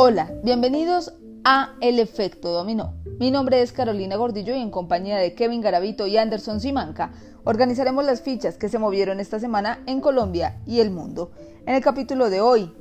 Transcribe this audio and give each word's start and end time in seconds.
Hola, 0.00 0.30
bienvenidos 0.44 1.12
a 1.42 1.74
El 1.80 1.98
Efecto 1.98 2.52
Dominó. 2.52 2.94
Mi 3.18 3.32
nombre 3.32 3.62
es 3.62 3.72
Carolina 3.72 4.14
Gordillo 4.14 4.54
y 4.54 4.60
en 4.60 4.70
compañía 4.70 5.16
de 5.16 5.34
Kevin 5.34 5.60
Garavito 5.60 6.06
y 6.06 6.16
Anderson 6.16 6.60
Simanca 6.60 7.10
organizaremos 7.42 8.04
las 8.04 8.22
fichas 8.22 8.58
que 8.58 8.68
se 8.68 8.78
movieron 8.78 9.18
esta 9.18 9.40
semana 9.40 9.82
en 9.86 10.00
Colombia 10.00 10.62
y 10.66 10.78
el 10.78 10.92
mundo. 10.92 11.32
En 11.66 11.74
el 11.74 11.82
capítulo 11.82 12.30
de 12.30 12.40
hoy, 12.40 12.72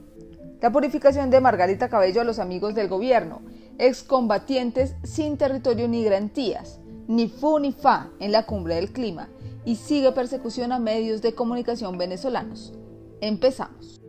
la 0.62 0.72
purificación 0.72 1.32
de 1.32 1.42
Margarita 1.42 1.90
Cabello 1.90 2.22
a 2.22 2.24
los 2.24 2.38
amigos 2.38 2.76
del 2.76 2.88
gobierno, 2.88 3.42
excombatientes 3.80 4.94
sin 5.02 5.38
territorio 5.38 5.88
ni 5.88 6.04
garantías, 6.04 6.80
ni 7.08 7.30
fu 7.30 7.58
ni 7.58 7.72
fa 7.72 8.12
en 8.20 8.32
la 8.32 8.46
cumbre 8.46 8.76
del 8.76 8.92
clima 8.92 9.28
y 9.66 9.78
sigue 9.78 10.12
persecución 10.12 10.72
a 10.72 10.78
medios 10.78 11.24
de 11.24 11.34
comunicación 11.34 11.98
venezolanos. 11.98 12.76
Empezamos. 13.22 14.02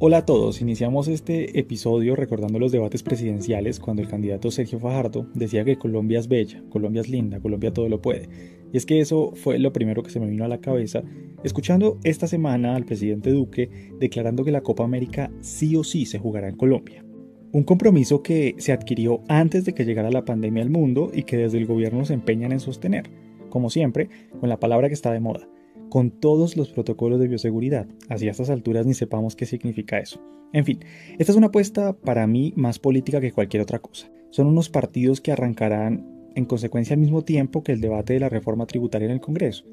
Hola 0.00 0.18
a 0.18 0.26
todos, 0.26 0.60
iniciamos 0.60 1.08
este 1.08 1.58
episodio 1.58 2.14
recordando 2.14 2.60
los 2.60 2.70
debates 2.70 3.02
presidenciales 3.02 3.80
cuando 3.80 4.00
el 4.00 4.08
candidato 4.08 4.52
Sergio 4.52 4.78
Fajardo 4.78 5.26
decía 5.34 5.64
que 5.64 5.76
Colombia 5.76 6.20
es 6.20 6.28
bella, 6.28 6.62
Colombia 6.70 7.00
es 7.00 7.08
linda, 7.08 7.40
Colombia 7.40 7.72
todo 7.72 7.88
lo 7.88 8.00
puede. 8.00 8.28
Y 8.72 8.76
es 8.76 8.86
que 8.86 9.00
eso 9.00 9.32
fue 9.34 9.58
lo 9.58 9.72
primero 9.72 10.04
que 10.04 10.10
se 10.10 10.20
me 10.20 10.28
vino 10.28 10.44
a 10.44 10.48
la 10.48 10.60
cabeza, 10.60 11.02
escuchando 11.42 11.98
esta 12.04 12.28
semana 12.28 12.76
al 12.76 12.84
presidente 12.84 13.32
Duque 13.32 13.70
declarando 13.98 14.44
que 14.44 14.52
la 14.52 14.60
Copa 14.60 14.84
América 14.84 15.32
sí 15.40 15.74
o 15.74 15.82
sí 15.82 16.06
se 16.06 16.20
jugará 16.20 16.48
en 16.48 16.56
Colombia. 16.56 17.04
Un 17.50 17.64
compromiso 17.64 18.22
que 18.22 18.54
se 18.58 18.72
adquirió 18.72 19.22
antes 19.28 19.64
de 19.64 19.74
que 19.74 19.84
llegara 19.84 20.10
la 20.10 20.24
pandemia 20.24 20.62
al 20.62 20.70
mundo 20.70 21.10
y 21.12 21.24
que 21.24 21.38
desde 21.38 21.58
el 21.58 21.66
gobierno 21.66 22.04
se 22.04 22.14
empeñan 22.14 22.52
en 22.52 22.60
sostener, 22.60 23.10
como 23.48 23.68
siempre, 23.68 24.10
con 24.38 24.48
la 24.48 24.60
palabra 24.60 24.86
que 24.86 24.94
está 24.94 25.10
de 25.12 25.18
moda, 25.18 25.48
con 25.88 26.10
todos 26.10 26.56
los 26.56 26.70
protocolos 26.70 27.20
de 27.20 27.28
bioseguridad. 27.28 27.86
Así 28.08 28.28
estas 28.28 28.50
alturas 28.50 28.86
ni 28.86 28.94
sepamos 28.94 29.36
qué 29.36 29.46
significa 29.46 29.98
eso. 29.98 30.20
En 30.52 30.64
fin, 30.64 30.80
esta 31.18 31.32
es 31.32 31.36
una 31.36 31.48
apuesta 31.48 31.92
para 31.92 32.26
mí 32.26 32.52
más 32.56 32.78
política 32.78 33.20
que 33.20 33.32
cualquier 33.32 33.62
otra 33.62 33.80
cosa. 33.80 34.10
Son 34.30 34.46
unos 34.46 34.70
partidos 34.70 35.20
que 35.20 35.32
arrancarán 35.32 36.06
en 36.34 36.44
consecuencia 36.44 36.94
al 36.94 37.00
mismo 37.00 37.22
tiempo 37.22 37.62
que 37.62 37.72
el 37.72 37.80
debate 37.80 38.14
de 38.14 38.20
la 38.20 38.28
reforma 38.28 38.66
tributaria 38.66 39.06
en 39.06 39.12
el 39.12 39.20
Congreso. 39.20 39.64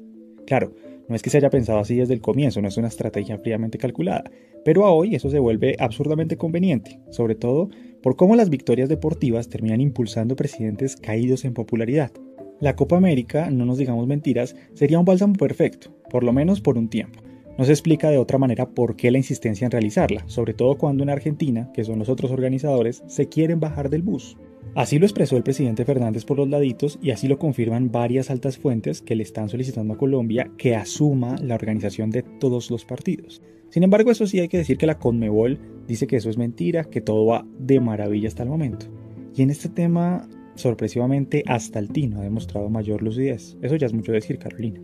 Claro, 0.46 0.74
no 1.08 1.14
es 1.14 1.22
que 1.22 1.30
se 1.30 1.38
haya 1.38 1.50
pensado 1.50 1.78
así 1.78 1.96
desde 1.96 2.14
el 2.14 2.20
comienzo, 2.20 2.60
no 2.60 2.68
es 2.68 2.76
una 2.76 2.88
estrategia 2.88 3.38
fríamente 3.38 3.78
calculada, 3.78 4.30
pero 4.64 4.84
a 4.84 4.92
hoy 4.92 5.14
eso 5.14 5.30
se 5.30 5.38
vuelve 5.38 5.76
absurdamente 5.78 6.36
conveniente, 6.36 7.00
sobre 7.10 7.34
todo 7.34 7.70
por 8.02 8.16
cómo 8.16 8.36
las 8.36 8.50
victorias 8.50 8.88
deportivas 8.88 9.48
terminan 9.48 9.80
impulsando 9.80 10.36
presidentes 10.36 10.96
caídos 10.96 11.44
en 11.44 11.54
popularidad. 11.54 12.10
La 12.60 12.74
Copa 12.74 12.96
América, 12.96 13.50
no 13.50 13.66
nos 13.66 13.76
digamos 13.76 14.06
mentiras, 14.06 14.56
sería 14.72 14.98
un 14.98 15.04
bálsamo 15.04 15.34
perfecto, 15.34 15.90
por 16.10 16.24
lo 16.24 16.32
menos 16.32 16.60
por 16.60 16.78
un 16.78 16.88
tiempo. 16.88 17.20
No 17.58 17.64
se 17.64 17.72
explica 17.72 18.10
de 18.10 18.18
otra 18.18 18.38
manera 18.38 18.68
por 18.68 18.96
qué 18.96 19.10
la 19.10 19.18
insistencia 19.18 19.64
en 19.64 19.70
realizarla, 19.70 20.24
sobre 20.26 20.54
todo 20.54 20.76
cuando 20.76 21.02
en 21.02 21.10
Argentina, 21.10 21.70
que 21.72 21.84
son 21.84 21.98
los 21.98 22.08
otros 22.08 22.30
organizadores, 22.30 23.02
se 23.06 23.28
quieren 23.28 23.60
bajar 23.60 23.90
del 23.90 24.02
bus. 24.02 24.36
Así 24.74 24.98
lo 24.98 25.06
expresó 25.06 25.36
el 25.36 25.42
presidente 25.42 25.86
Fernández 25.86 26.24
por 26.24 26.36
los 26.36 26.48
laditos 26.48 26.98
y 27.02 27.10
así 27.10 27.28
lo 27.28 27.38
confirman 27.38 27.90
varias 27.90 28.30
altas 28.30 28.58
fuentes 28.58 29.00
que 29.00 29.16
le 29.16 29.22
están 29.22 29.48
solicitando 29.48 29.94
a 29.94 29.98
Colombia 29.98 30.50
que 30.58 30.76
asuma 30.76 31.36
la 31.42 31.54
organización 31.54 32.10
de 32.10 32.22
todos 32.22 32.70
los 32.70 32.84
partidos. 32.84 33.42
Sin 33.70 33.82
embargo, 33.82 34.10
eso 34.10 34.26
sí 34.26 34.38
hay 34.38 34.48
que 34.48 34.58
decir 34.58 34.76
que 34.76 34.86
la 34.86 34.98
Conmebol 34.98 35.58
dice 35.88 36.06
que 36.06 36.16
eso 36.16 36.30
es 36.30 36.36
mentira, 36.36 36.84
que 36.84 37.00
todo 37.00 37.26
va 37.26 37.46
de 37.58 37.80
maravilla 37.80 38.28
hasta 38.28 38.42
el 38.42 38.48
momento. 38.48 38.86
Y 39.34 39.42
en 39.42 39.50
este 39.50 39.68
tema, 39.68 40.28
sorpresivamente, 40.56 41.44
hasta 41.46 41.78
el 41.78 41.90
Tino 41.90 42.20
ha 42.20 42.24
demostrado 42.24 42.68
mayor 42.68 43.02
lucidez. 43.02 43.56
Eso 43.62 43.76
ya 43.76 43.86
es 43.86 43.92
mucho 43.92 44.12
decir, 44.12 44.38
Carolina 44.38 44.80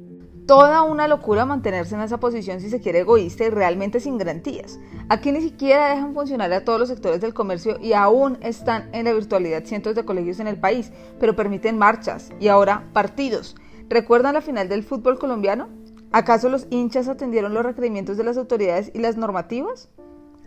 toda 0.47 0.83
una 0.83 1.09
locura 1.09 1.47
mantenerse 1.47 1.95
en 1.95 2.03
esa 2.03 2.19
posición 2.19 2.61
si 2.61 2.69
se 2.69 2.81
quiere 2.81 3.01
egoísta 3.01 3.45
y 3.45 3.51
realmente 3.51 4.01
sin 4.01 4.19
garantías. 4.19 4.79
Aquí 5.09 5.33
ni 5.33 5.41
siquiera 5.41 5.89
dejan 5.89 6.15
funcionar 6.15 6.53
a 6.53 6.65
todos 6.65 6.81
los 6.81 6.89
sectores 6.89 7.21
del 7.21 7.35
comercio 7.35 7.79
y 7.81 7.93
aún 7.93 8.39
están 8.43 8.91
en 8.93 9.05
la 9.05 9.13
virtualidad 9.13 9.65
cientos 9.65 9.95
de 9.95 10.05
colegios 10.05 10.41
en 10.41 10.49
el 10.49 10.59
país, 10.59 10.93
pero 11.19 11.37
permiten 11.37 11.79
marchas 11.79 12.31
y 12.41 12.49
ahora 12.49 12.89
partidos. 12.93 13.57
¿Recuerdan 13.89 14.35
la 14.35 14.41
final 14.41 14.69
del 14.69 14.83
fútbol 14.83 15.19
colombiano? 15.19 15.69
¿Acaso 16.13 16.49
los 16.49 16.67
hinchas 16.71 17.09
atendieron 17.09 17.55
los 17.55 17.65
requerimientos 17.65 18.17
de 18.17 18.25
las 18.25 18.37
autoridades 18.37 18.91
y 18.95 18.99
las 18.99 19.17
normativas? 19.17 19.89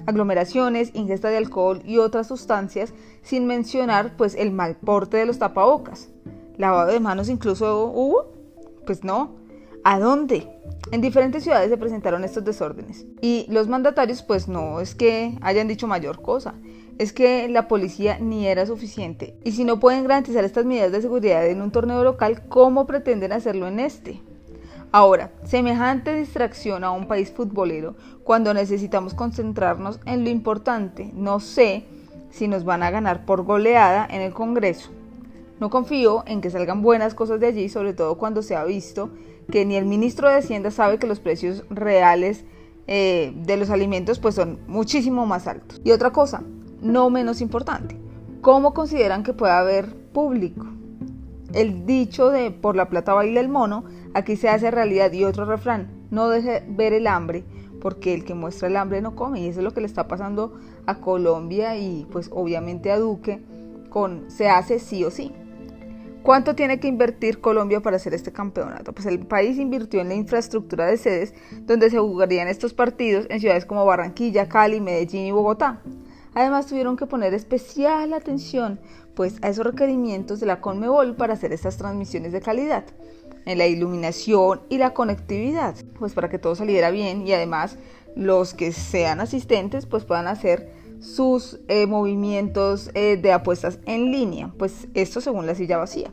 Aglomeraciones, 0.06 0.92
ingesta 0.94 1.30
de 1.30 1.38
alcohol 1.38 1.82
y 1.86 1.98
otras 1.98 2.28
sustancias, 2.28 2.94
sin 3.22 3.48
mencionar 3.48 4.16
pues 4.18 4.36
el 4.36 4.52
mal 4.52 4.76
porte 4.76 5.18
de 5.18 5.26
los 5.26 5.40
tapabocas. 5.40 6.10
¿Lavado 6.58 6.92
de 6.92 7.00
manos 7.00 7.30
incluso 7.30 7.88
hubo? 7.88 8.32
Pues 8.86 9.04
no. 9.04 9.36
¿A 9.84 10.00
dónde? 10.00 10.50
En 10.92 11.02
diferentes 11.02 11.44
ciudades 11.44 11.70
se 11.70 11.78
presentaron 11.78 12.24
estos 12.24 12.44
desórdenes 12.44 13.06
y 13.22 13.46
los 13.50 13.68
mandatarios 13.68 14.22
pues 14.22 14.48
no 14.48 14.80
es 14.80 14.96
que 14.96 15.38
hayan 15.42 15.68
dicho 15.68 15.88
mayor 15.88 16.22
cosa, 16.22 16.56
es 16.98 17.12
que 17.12 17.48
la 17.50 17.68
policía 17.68 18.18
ni 18.20 18.48
era 18.48 18.66
suficiente. 18.66 19.36
Y 19.44 19.52
si 19.52 19.64
no 19.64 19.80
pueden 19.80 20.04
garantizar 20.04 20.44
estas 20.44 20.66
medidas 20.66 20.92
de 20.92 21.02
seguridad 21.02 21.46
en 21.48 21.62
un 21.62 21.72
torneo 21.72 22.04
local, 22.04 22.48
¿cómo 22.48 22.86
pretenden 22.86 23.32
hacerlo 23.32 23.68
en 23.68 23.80
este? 23.80 24.22
Ahora, 24.98 25.30
semejante 25.44 26.16
distracción 26.16 26.86
a 26.86 26.92
un 26.92 27.06
país 27.10 27.30
futbolero 27.30 27.96
cuando 28.24 28.54
necesitamos 28.54 29.14
concentrarnos 29.14 30.00
en 30.06 30.24
lo 30.24 30.30
importante, 30.30 31.12
no 31.14 31.42
sé 31.42 31.84
si 32.30 32.48
nos 32.48 32.64
van 32.64 32.82
a 32.82 32.92
ganar 32.92 33.26
por 33.26 33.44
goleada 33.44 34.08
en 34.10 34.22
el 34.22 34.32
Congreso. 34.32 34.92
No 35.60 35.70
confío 35.70 36.24
en 36.28 36.40
que 36.40 36.50
salgan 36.50 36.82
buenas 36.82 37.14
cosas 37.14 37.42
de 37.42 37.48
allí, 37.48 37.68
sobre 37.68 37.94
todo 37.94 38.18
cuando 38.18 38.42
se 38.42 38.56
ha 38.56 38.64
visto 38.64 39.10
que 39.52 39.66
ni 39.66 39.76
el 39.76 39.84
ministro 39.84 40.30
de 40.30 40.36
Hacienda 40.36 40.72
sabe 40.72 40.98
que 40.98 41.08
los 41.08 41.20
precios 41.20 41.66
reales 41.70 42.46
eh, 42.88 43.34
de 43.36 43.58
los 43.58 43.72
alimentos 43.72 44.20
pues 44.20 44.36
son 44.36 44.60
muchísimo 44.66 45.26
más 45.26 45.46
altos. 45.48 45.82
Y 45.84 45.92
otra 45.92 46.12
cosa, 46.12 46.42
no 46.80 47.10
menos 47.10 47.42
importante, 47.42 48.00
¿cómo 48.40 48.74
consideran 48.74 49.24
que 49.24 49.34
puede 49.34 49.52
haber 49.52 49.94
público? 50.14 50.68
El 51.54 51.86
dicho 51.86 52.30
de 52.30 52.52
por 52.52 52.76
la 52.76 52.90
plata 52.90 53.14
baila 53.14 53.40
el 53.40 53.50
mono, 53.50 53.84
aquí 54.16 54.38
se 54.38 54.50
hace 54.50 54.72
realidad 54.72 55.12
y 55.12 55.26
otro 55.26 55.46
refrán, 55.46 56.08
no 56.10 56.30
deje 56.30 56.64
ver 56.70 56.94
el 56.94 57.06
hambre, 57.06 57.44
porque 57.82 58.14
el 58.14 58.24
que 58.24 58.34
muestra 58.34 58.70
el 58.70 58.78
hambre 58.78 59.02
no 59.02 59.16
come 59.16 59.42
y 59.42 59.48
eso 59.48 59.60
es 59.60 59.64
lo 59.66 59.72
que 59.72 59.82
le 59.82 59.88
está 59.88 60.08
pasando 60.08 60.58
a 60.88 61.02
Colombia 61.02 61.78
y 61.78 62.08
pues 62.12 62.30
obviamente 62.32 62.92
a 62.92 62.98
Duque 62.98 63.44
con 63.90 64.32
se 64.32 64.50
hace 64.50 64.80
sí 64.80 65.04
o 65.04 65.12
sí. 65.12 65.34
¿Cuánto 66.24 66.56
tiene 66.56 66.80
que 66.80 66.88
invertir 66.88 67.40
Colombia 67.40 67.82
para 67.82 67.98
hacer 67.98 68.14
este 68.16 68.32
campeonato? 68.32 68.94
Pues 68.94 69.06
el 69.06 69.20
país 69.20 69.60
invirtió 69.60 70.02
en 70.02 70.08
la 70.08 70.16
infraestructura 70.16 70.88
de 70.88 70.98
sedes 70.98 71.36
donde 71.68 71.90
se 71.92 72.00
jugarían 72.00 72.48
estos 72.48 72.74
partidos 72.74 73.28
en 73.30 73.42
ciudades 73.42 73.66
como 73.66 73.86
Barranquilla, 73.86 74.50
Cali, 74.50 74.82
Medellín 74.82 75.26
y 75.26 75.32
Bogotá. 75.32 75.82
Además 76.34 76.66
tuvieron 76.66 76.98
que 76.98 77.06
poner 77.06 77.34
especial 77.34 78.14
atención 78.14 78.80
pues 79.14 79.38
a 79.42 79.50
esos 79.50 79.66
requerimientos 79.66 80.40
de 80.40 80.46
la 80.46 80.62
Conmebol 80.62 81.16
para 81.16 81.34
hacer 81.34 81.54
estas 81.54 81.78
transmisiones 81.78 82.32
de 82.32 82.42
calidad, 82.42 82.86
en 83.46 83.58
la 83.58 83.68
iluminación 83.68 84.62
y 84.70 84.78
la 84.78 84.94
conectividad, 84.94 85.76
pues 85.98 86.14
para 86.14 86.30
que 86.30 86.40
todo 86.40 86.56
saliera 86.56 86.92
bien 86.92 87.28
y 87.28 87.34
además 87.34 87.78
los 88.16 88.54
que 88.54 88.72
sean 88.72 89.20
asistentes 89.20 89.86
pues 89.86 90.06
puedan 90.06 90.28
hacer 90.28 90.70
sus 91.00 91.60
eh, 91.68 91.86
movimientos 91.86 92.90
eh, 92.94 93.18
de 93.18 93.32
apuestas 93.32 93.80
en 93.86 94.12
línea, 94.12 94.52
pues 94.58 94.88
esto 94.94 95.22
según 95.22 95.46
la 95.46 95.56
silla 95.56 95.78
vacía. 95.78 96.12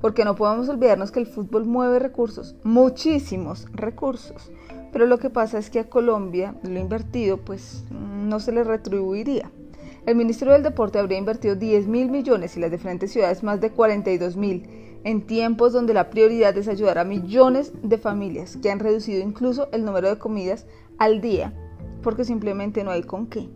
Porque 0.00 0.24
no 0.24 0.34
podemos 0.34 0.68
olvidarnos 0.68 1.10
que 1.10 1.20
el 1.20 1.26
fútbol 1.26 1.66
mueve 1.66 1.98
recursos, 1.98 2.54
muchísimos 2.62 3.66
recursos. 3.72 4.50
Pero 4.92 5.06
lo 5.06 5.18
que 5.18 5.30
pasa 5.30 5.58
es 5.58 5.70
que 5.70 5.80
a 5.80 5.88
Colombia 5.88 6.54
lo 6.62 6.78
invertido 6.78 7.38
pues 7.38 7.84
no 7.90 8.40
se 8.40 8.52
le 8.52 8.64
retribuiría. 8.64 9.50
El 10.06 10.16
ministro 10.16 10.52
del 10.52 10.62
Deporte 10.62 10.98
habría 10.98 11.18
invertido 11.18 11.54
10 11.54 11.86
mil 11.86 12.10
millones 12.10 12.56
y 12.56 12.60
las 12.60 12.70
diferentes 12.70 13.12
ciudades 13.12 13.42
más 13.42 13.60
de 13.60 13.70
42 13.70 14.36
mil 14.36 14.89
en 15.04 15.26
tiempos 15.26 15.72
donde 15.72 15.94
la 15.94 16.10
prioridad 16.10 16.56
es 16.56 16.68
ayudar 16.68 16.98
a 16.98 17.04
millones 17.04 17.72
de 17.82 17.98
familias 17.98 18.58
que 18.62 18.70
han 18.70 18.80
reducido 18.80 19.22
incluso 19.22 19.68
el 19.72 19.84
número 19.84 20.08
de 20.08 20.18
comidas 20.18 20.66
al 20.98 21.20
día 21.20 21.52
porque 22.02 22.24
simplemente 22.24 22.84
no 22.84 22.90
hay 22.90 23.02
con 23.02 23.26
qué 23.26 23.48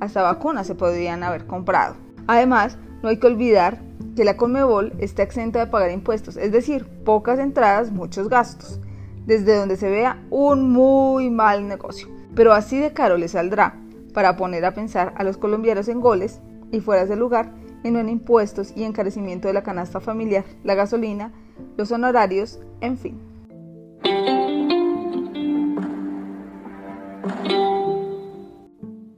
hasta 0.00 0.22
vacunas 0.22 0.66
se 0.66 0.74
podrían 0.74 1.22
haber 1.22 1.46
comprado. 1.46 1.96
Además, 2.26 2.78
no 3.02 3.08
hay 3.08 3.18
que 3.18 3.26
olvidar 3.26 3.80
que 4.14 4.24
la 4.24 4.36
Conmebol 4.36 4.92
está 4.98 5.22
exenta 5.22 5.58
de 5.58 5.66
pagar 5.66 5.90
impuestos, 5.90 6.36
es 6.36 6.52
decir, 6.52 6.86
pocas 7.04 7.38
entradas, 7.38 7.92
muchos 7.92 8.28
gastos, 8.28 8.80
desde 9.26 9.56
donde 9.56 9.76
se 9.76 9.90
vea 9.90 10.22
un 10.30 10.72
muy 10.72 11.30
mal 11.30 11.68
negocio. 11.68 12.08
Pero 12.34 12.52
así 12.52 12.78
de 12.78 12.92
caro 12.92 13.16
le 13.16 13.28
saldrá 13.28 13.80
para 14.12 14.36
poner 14.36 14.64
a 14.64 14.74
pensar 14.74 15.12
a 15.16 15.24
los 15.24 15.36
colombianos 15.36 15.88
en 15.88 16.00
goles 16.00 16.40
y 16.72 16.80
fuera 16.80 17.06
de 17.06 17.16
lugar 17.16 17.52
y 17.82 17.90
no 17.90 18.00
en 18.00 18.08
impuestos 18.08 18.72
y 18.76 18.84
encarecimiento 18.84 19.48
de 19.48 19.54
la 19.54 19.62
canasta 19.62 20.00
familiar, 20.00 20.44
la 20.64 20.74
gasolina, 20.74 21.32
los 21.76 21.90
honorarios, 21.92 22.60
en 22.80 22.96
fin. 22.96 23.18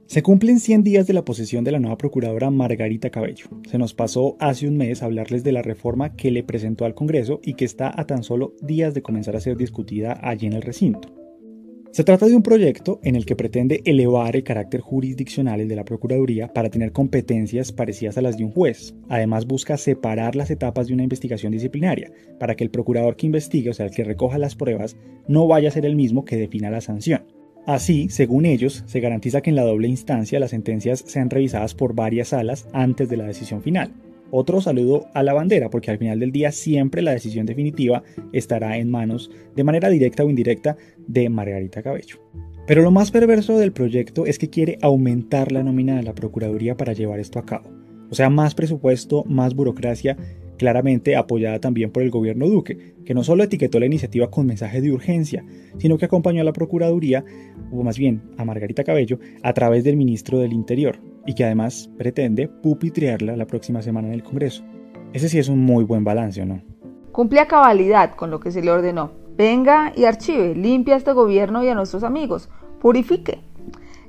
Se 0.09 0.23
cumplen 0.23 0.59
100 0.59 0.83
días 0.83 1.05
de 1.05 1.13
la 1.13 1.23
posesión 1.23 1.63
de 1.63 1.71
la 1.71 1.79
nueva 1.79 1.99
procuradora 1.99 2.49
Margarita 2.49 3.11
Cabello. 3.11 3.45
Se 3.69 3.77
nos 3.77 3.93
pasó 3.93 4.37
hace 4.39 4.67
un 4.67 4.75
mes 4.75 5.03
hablarles 5.03 5.43
de 5.43 5.51
la 5.51 5.61
reforma 5.61 6.15
que 6.15 6.31
le 6.31 6.43
presentó 6.43 6.85
al 6.85 6.95
Congreso 6.95 7.39
y 7.43 7.53
que 7.53 7.65
está 7.65 7.93
a 7.95 8.07
tan 8.07 8.23
solo 8.23 8.55
días 8.59 8.95
de 8.95 9.03
comenzar 9.03 9.35
a 9.35 9.39
ser 9.39 9.55
discutida 9.55 10.19
allí 10.23 10.47
en 10.47 10.53
el 10.53 10.63
recinto. 10.63 11.18
Se 11.91 12.03
trata 12.03 12.27
de 12.27 12.35
un 12.35 12.43
proyecto 12.43 12.99
en 13.03 13.15
el 13.15 13.25
que 13.25 13.35
pretende 13.35 13.81
elevar 13.83 14.35
el 14.35 14.43
carácter 14.43 14.79
jurisdiccional 14.79 15.67
de 15.67 15.75
la 15.75 15.85
Procuraduría 15.85 16.53
para 16.53 16.69
tener 16.69 16.91
competencias 16.91 17.71
parecidas 17.71 18.15
a 18.17 18.21
las 18.21 18.37
de 18.37 18.45
un 18.45 18.51
juez. 18.51 18.93
Además 19.09 19.47
busca 19.47 19.75
separar 19.75 20.35
las 20.35 20.51
etapas 20.51 20.87
de 20.87 20.93
una 20.93 21.01
investigación 21.01 21.51
disciplinaria, 21.51 22.11
para 22.39 22.55
que 22.55 22.63
el 22.63 22.69
procurador 22.69 23.15
que 23.15 23.25
investigue, 23.25 23.71
o 23.71 23.73
sea, 23.73 23.87
el 23.87 23.91
que 23.91 24.03
recoja 24.03 24.37
las 24.37 24.55
pruebas, 24.55 24.97
no 25.27 25.47
vaya 25.47 25.69
a 25.69 25.71
ser 25.71 25.85
el 25.85 25.95
mismo 25.95 26.25
que 26.25 26.37
defina 26.37 26.69
la 26.69 26.81
sanción. 26.81 27.23
Así, 27.65 28.07
según 28.09 28.45
ellos, 28.45 28.83
se 28.85 28.99
garantiza 28.99 29.41
que 29.41 29.49
en 29.49 29.55
la 29.55 29.63
doble 29.63 29.87
instancia 29.87 30.39
las 30.39 30.51
sentencias 30.51 31.03
sean 31.07 31.31
revisadas 31.31 31.73
por 31.73 31.95
varias 31.95 32.29
salas 32.29 32.67
antes 32.71 33.09
de 33.09 33.17
la 33.17 33.25
decisión 33.25 33.63
final. 33.63 33.91
Otro 34.31 34.61
saludo 34.61 35.07
a 35.13 35.23
la 35.23 35.33
bandera, 35.33 35.69
porque 35.69 35.91
al 35.91 35.97
final 35.97 36.19
del 36.19 36.31
día 36.31 36.51
siempre 36.51 37.01
la 37.01 37.11
decisión 37.11 37.45
definitiva 37.45 38.03
estará 38.31 38.77
en 38.77 38.89
manos, 38.89 39.31
de 39.55 39.63
manera 39.63 39.89
directa 39.89 40.23
o 40.23 40.29
indirecta, 40.29 40.77
de 41.07 41.29
Margarita 41.29 41.81
Cabello. 41.81 42.17
Pero 42.67 42.83
lo 42.83 42.91
más 42.91 43.09
perverso 43.09 43.57
del 43.57 43.71
proyecto 43.71 44.27
es 44.27 44.37
que 44.37 44.49
quiere 44.49 44.77
aumentar 44.81 45.51
la 45.51 45.63
nómina 45.63 45.95
de 45.95 46.03
la 46.03 46.13
Procuraduría 46.13 46.77
para 46.77 46.93
llevar 46.93 47.19
esto 47.19 47.39
a 47.39 47.45
cabo. 47.45 47.67
O 48.11 48.15
sea, 48.15 48.29
más 48.29 48.53
presupuesto, 48.53 49.23
más 49.25 49.55
burocracia, 49.55 50.17
claramente 50.59 51.15
apoyada 51.15 51.59
también 51.59 51.89
por 51.89 52.03
el 52.03 52.11
gobierno 52.11 52.47
Duque, 52.47 52.93
que 53.03 53.15
no 53.15 53.23
solo 53.23 53.43
etiquetó 53.43 53.79
la 53.79 53.87
iniciativa 53.87 54.29
con 54.29 54.45
mensaje 54.45 54.81
de 54.81 54.91
urgencia, 54.91 55.43
sino 55.79 55.97
que 55.97 56.05
acompañó 56.05 56.41
a 56.41 56.43
la 56.43 56.53
Procuraduría, 56.53 57.25
o 57.71 57.81
más 57.81 57.97
bien 57.97 58.21
a 58.37 58.45
Margarita 58.45 58.83
Cabello, 58.83 59.17
a 59.41 59.53
través 59.53 59.83
del 59.83 59.97
ministro 59.97 60.37
del 60.37 60.53
Interior, 60.53 60.99
y 61.25 61.33
que 61.33 61.45
además 61.45 61.89
pretende 61.97 62.47
pupitrearla 62.47 63.35
la 63.35 63.47
próxima 63.47 63.81
semana 63.81 64.09
en 64.09 64.13
el 64.13 64.23
Congreso. 64.23 64.63
Ese 65.13 65.29
sí 65.29 65.39
es 65.39 65.49
un 65.49 65.59
muy 65.59 65.85
buen 65.85 66.03
balance, 66.03 66.41
¿o 66.41 66.45
no? 66.45 66.61
Cumple 67.11 67.39
a 67.39 67.47
cabalidad 67.47 68.15
con 68.15 68.29
lo 68.29 68.39
que 68.39 68.51
se 68.51 68.61
le 68.61 68.69
ordenó. 68.69 69.11
Venga 69.35 69.93
y 69.95 70.03
archive, 70.03 70.53
limpia 70.53 70.95
a 70.95 70.97
este 70.97 71.13
gobierno 71.13 71.63
y 71.63 71.69
a 71.69 71.75
nuestros 71.75 72.03
amigos, 72.03 72.49
purifique. 72.81 73.39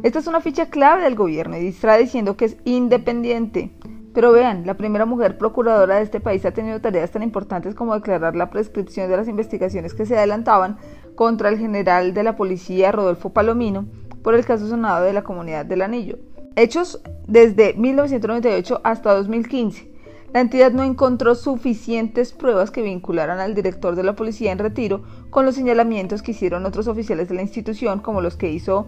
Esta 0.02 0.18
es 0.18 0.26
una 0.26 0.40
ficha 0.40 0.70
clave 0.70 1.04
del 1.04 1.14
gobierno 1.14 1.56
y 1.56 1.60
distrae 1.60 2.02
diciendo 2.02 2.36
que 2.36 2.46
es 2.46 2.56
independiente. 2.64 3.70
Pero 4.12 4.32
vean, 4.32 4.66
la 4.66 4.74
primera 4.74 5.06
mujer 5.06 5.38
procuradora 5.38 5.96
de 5.96 6.02
este 6.02 6.20
país 6.20 6.44
ha 6.44 6.50
tenido 6.50 6.80
tareas 6.80 7.10
tan 7.10 7.22
importantes 7.22 7.74
como 7.74 7.94
declarar 7.94 8.34
la 8.34 8.50
prescripción 8.50 9.08
de 9.08 9.16
las 9.16 9.28
investigaciones 9.28 9.94
que 9.94 10.06
se 10.06 10.16
adelantaban 10.16 10.78
contra 11.14 11.48
el 11.48 11.58
general 11.58 12.14
de 12.14 12.24
la 12.24 12.36
policía 12.36 12.92
Rodolfo 12.92 13.30
Palomino 13.30 13.86
por 14.22 14.34
el 14.34 14.44
caso 14.44 14.68
sonado 14.68 15.04
de 15.04 15.12
la 15.12 15.22
comunidad 15.22 15.64
del 15.64 15.82
Anillo 15.82 16.18
hechos 16.56 17.00
desde 17.26 17.74
1998 17.74 18.80
hasta 18.84 19.14
2015. 19.14 19.90
La 20.32 20.40
entidad 20.40 20.70
no 20.70 20.84
encontró 20.84 21.34
suficientes 21.34 22.32
pruebas 22.32 22.70
que 22.70 22.82
vincularan 22.82 23.40
al 23.40 23.54
director 23.54 23.96
de 23.96 24.04
la 24.04 24.14
policía 24.14 24.52
en 24.52 24.58
retiro 24.58 25.02
con 25.30 25.44
los 25.44 25.56
señalamientos 25.56 26.22
que 26.22 26.30
hicieron 26.30 26.66
otros 26.66 26.86
oficiales 26.86 27.28
de 27.28 27.34
la 27.34 27.42
institución, 27.42 27.98
como 27.98 28.20
los 28.20 28.36
que 28.36 28.50
hizo 28.50 28.86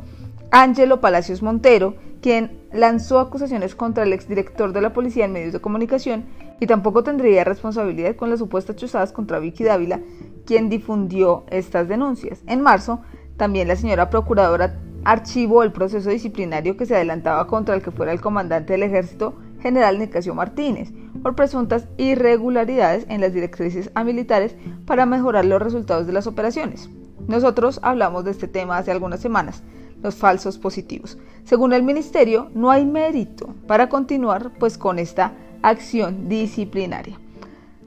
Ángelo 0.54 1.00
Palacios 1.00 1.42
Montero, 1.42 1.94
quien 2.20 2.60
lanzó 2.74 3.20
acusaciones 3.20 3.74
contra 3.74 4.04
el 4.04 4.12
exdirector 4.12 4.74
de 4.74 4.82
la 4.82 4.92
policía 4.92 5.24
en 5.24 5.32
medios 5.32 5.54
de 5.54 5.62
comunicación, 5.62 6.26
y 6.60 6.66
tampoco 6.66 7.02
tendría 7.02 7.42
responsabilidad 7.42 8.16
con 8.16 8.28
las 8.28 8.38
supuestas 8.38 8.76
chuzadas 8.76 9.12
contra 9.12 9.38
Vicky 9.38 9.64
Dávila, 9.64 10.00
quien 10.44 10.68
difundió 10.68 11.44
estas 11.48 11.88
denuncias. 11.88 12.42
En 12.46 12.60
marzo, 12.60 13.00
también 13.38 13.66
la 13.66 13.76
señora 13.76 14.10
procuradora 14.10 14.78
archivó 15.04 15.62
el 15.62 15.72
proceso 15.72 16.10
disciplinario 16.10 16.76
que 16.76 16.84
se 16.84 16.96
adelantaba 16.96 17.46
contra 17.46 17.74
el 17.74 17.80
que 17.80 17.90
fuera 17.90 18.12
el 18.12 18.20
comandante 18.20 18.74
del 18.74 18.82
ejército, 18.82 19.34
general 19.62 19.98
Nicasio 19.98 20.34
Martínez, 20.34 20.92
por 21.22 21.34
presuntas 21.34 21.88
irregularidades 21.96 23.06
en 23.08 23.22
las 23.22 23.32
directrices 23.32 23.90
a 23.94 24.04
militares 24.04 24.54
para 24.84 25.06
mejorar 25.06 25.46
los 25.46 25.62
resultados 25.62 26.06
de 26.06 26.12
las 26.12 26.26
operaciones. 26.26 26.90
Nosotros 27.26 27.80
hablamos 27.82 28.26
de 28.26 28.32
este 28.32 28.48
tema 28.48 28.76
hace 28.76 28.90
algunas 28.90 29.20
semanas, 29.20 29.62
los 30.02 30.14
falsos 30.14 30.58
positivos. 30.58 31.18
Según 31.44 31.72
el 31.72 31.82
ministerio, 31.82 32.50
no 32.54 32.70
hay 32.70 32.84
mérito 32.84 33.54
para 33.66 33.88
continuar 33.88 34.52
pues 34.58 34.78
con 34.78 34.98
esta 34.98 35.32
acción 35.62 36.28
disciplinaria. 36.28 37.18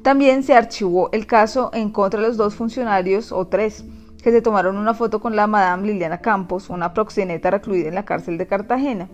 También 0.02 0.44
se 0.44 0.54
archivó 0.54 1.10
el 1.12 1.26
caso 1.26 1.72
en 1.74 1.90
contra 1.90 2.22
de 2.22 2.28
los 2.28 2.38
dos 2.38 2.56
funcionarios 2.56 3.32
o 3.32 3.48
tres 3.48 3.86
que 4.22 4.32
se 4.32 4.42
tomaron 4.42 4.78
una 4.78 4.94
foto 4.94 5.20
con 5.20 5.36
la 5.36 5.48
Madame 5.48 5.88
Liliana 5.88 6.20
Campos, 6.20 6.70
una 6.70 6.94
proxeneta 6.94 7.52
recluida 7.52 7.90
en 7.90 7.96
la 7.96 8.06
cárcel 8.06 8.38
de 8.38 8.48
Cartagena. 8.48 9.10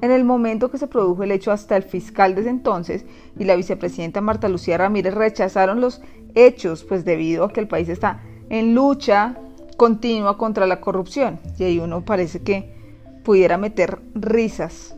En 0.00 0.10
el 0.10 0.24
momento 0.24 0.70
que 0.70 0.78
se 0.78 0.88
produjo 0.88 1.22
el 1.22 1.32
hecho, 1.32 1.52
hasta 1.52 1.76
el 1.76 1.84
fiscal 1.84 2.34
desde 2.34 2.50
entonces 2.50 3.06
y 3.38 3.44
la 3.44 3.56
vicepresidenta 3.56 4.20
Marta 4.20 4.48
Lucía 4.48 4.76
Ramírez 4.76 5.14
rechazaron 5.14 5.80
los 5.80 6.02
hechos, 6.34 6.84
pues 6.84 7.04
debido 7.04 7.44
a 7.44 7.52
que 7.52 7.60
el 7.60 7.68
país 7.68 7.88
está 7.88 8.22
en 8.50 8.74
lucha 8.74 9.38
continua 9.76 10.38
contra 10.38 10.66
la 10.66 10.80
corrupción. 10.80 11.38
Y 11.58 11.64
ahí 11.64 11.78
uno 11.78 12.04
parece 12.04 12.40
que 12.42 12.74
pudiera 13.24 13.58
meter 13.58 14.00
risas. 14.14 14.96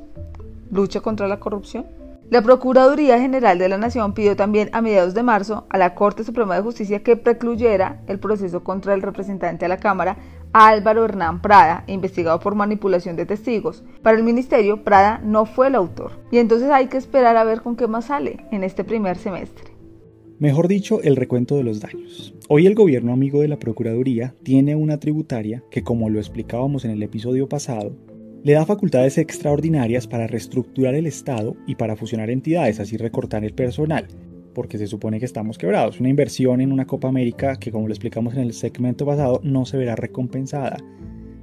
¿Lucha 0.71 1.01
contra 1.01 1.29
la 1.29 1.41
corrupción? 1.41 1.87
La 2.31 2.43
Procuraduría 2.43 3.19
General 3.19 3.59
de 3.59 3.71
la 3.71 3.79
Nación 3.79 4.13
pidió 4.13 4.37
también 4.37 4.69
a 4.75 4.83
mediados 4.83 5.15
de 5.15 5.23
marzo 5.23 5.67
a 5.71 5.79
la 5.79 5.95
Corte 5.95 6.25
Suprema 6.25 6.57
de 6.57 6.61
Justicia 6.61 7.03
que 7.03 7.17
precluyera 7.17 8.03
el 8.07 8.19
proceso 8.19 8.63
contra 8.63 8.93
el 8.93 9.01
representante 9.01 9.65
a 9.65 9.69
la 9.69 9.79
Cámara 9.79 10.19
Álvaro 10.53 11.07
Hernán 11.07 11.41
Prada, 11.41 11.85
investigado 11.87 12.39
por 12.39 12.55
manipulación 12.55 13.17
de 13.17 13.25
testigos. 13.25 13.83
Para 14.03 14.19
el 14.19 14.25
Ministerio, 14.25 14.85
Prada 14.85 15.21
no 15.25 15.47
fue 15.47 15.69
el 15.69 15.75
autor. 15.75 16.13
Y 16.31 16.37
entonces 16.37 16.71
hay 16.71 16.89
que 16.89 16.99
esperar 16.99 17.39
a 17.39 17.45
ver 17.45 17.63
con 17.63 17.77
qué 17.77 17.87
más 17.87 18.07
sale 18.07 18.45
en 18.51 18.63
este 18.63 18.85
primer 18.85 19.17
semestre. 19.17 19.78
Mejor 20.41 20.69
dicho, 20.69 21.03
el 21.03 21.17
recuento 21.17 21.57
de 21.57 21.65
los 21.65 21.81
daños. 21.81 22.33
Hoy 22.49 22.69
el 22.69 22.77
gobierno 22.77 23.13
amigo 23.13 23.41
de 23.41 23.49
la 23.49 23.59
Procuraduría 23.59 24.37
tiene 24.45 24.77
una 24.77 25.01
tributaria 25.01 25.65
que, 25.69 25.83
como 25.83 26.11
lo 26.11 26.21
explicábamos 26.21 26.85
en 26.85 26.93
el 26.93 27.03
episodio 27.03 27.49
pasado, 27.49 27.97
le 28.45 28.53
da 28.53 28.65
facultades 28.65 29.19
extraordinarias 29.19 30.07
para 30.07 30.29
reestructurar 30.29 30.95
el 30.95 31.09
Estado 31.09 31.57
y 31.67 31.75
para 31.75 31.97
fusionar 31.97 32.31
entidades, 32.31 32.79
así 32.79 32.97
recortar 32.97 33.45
el 33.45 33.53
personal, 33.53 34.07
porque 34.55 34.79
se 34.79 34.87
supone 34.87 35.19
que 35.19 35.25
estamos 35.25 35.59
quebrados. 35.59 35.99
Una 35.99 36.09
inversión 36.09 36.61
en 36.61 36.71
una 36.71 36.87
Copa 36.87 37.09
América 37.09 37.57
que, 37.57 37.73
como 37.73 37.89
lo 37.89 37.93
explicamos 37.93 38.35
en 38.35 38.43
el 38.43 38.53
segmento 38.53 39.05
pasado, 39.05 39.41
no 39.43 39.65
se 39.65 39.77
verá 39.77 39.97
recompensada. 39.97 40.77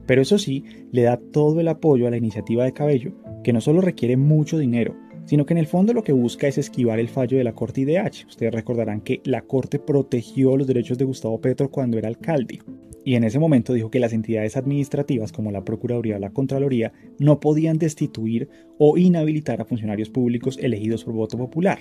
Pero 0.06 0.22
eso 0.22 0.38
sí, 0.38 0.64
le 0.94 1.02
da 1.02 1.18
todo 1.18 1.60
el 1.60 1.68
apoyo 1.68 2.08
a 2.08 2.12
la 2.12 2.18
iniciativa 2.18 2.64
de 2.64 2.72
Cabello, 2.72 3.12
que 3.44 3.52
no 3.52 3.60
solo 3.60 3.82
requiere 3.82 4.16
mucho 4.16 4.58
dinero, 4.58 4.96
sino 5.26 5.46
que 5.46 5.54
en 5.54 5.58
el 5.58 5.68
fondo 5.68 5.94
lo 5.94 6.04
que 6.04 6.14
busca 6.14 6.48
es 6.48 6.58
esquivar 6.58 7.00
el 7.00 7.10
fallo 7.10 7.38
de 7.38 7.44
la 7.44 7.54
Corte 7.54 7.82
IDH. 7.82 8.28
Ustedes 8.28 8.54
recordarán 8.54 9.02
que 9.02 9.22
la 9.26 9.42
Corte 9.42 9.80
protegió 9.80 10.56
los 10.58 10.68
derechos 10.68 10.98
de 10.98 11.06
Gustavo 11.06 11.42
Petro 11.42 11.70
cuando 11.70 11.98
era 11.98 12.08
alcalde 12.08 12.60
y 13.06 13.14
en 13.14 13.24
ese 13.24 13.38
momento 13.38 13.72
dijo 13.72 13.92
que 13.92 14.00
las 14.00 14.14
entidades 14.14 14.58
administrativas 14.58 15.32
como 15.32 15.52
la 15.52 15.64
Procuraduría 15.64 16.18
o 16.18 16.20
la 16.20 16.32
Contraloría 16.32 16.92
no 17.20 17.40
podían 17.40 17.78
destituir 17.78 18.50
o 18.80 18.98
inhabilitar 18.98 19.62
a 19.62 19.66
funcionarios 19.66 20.10
públicos 20.10 20.58
elegidos 20.60 21.04
por 21.04 21.14
voto 21.14 21.38
popular. 21.38 21.80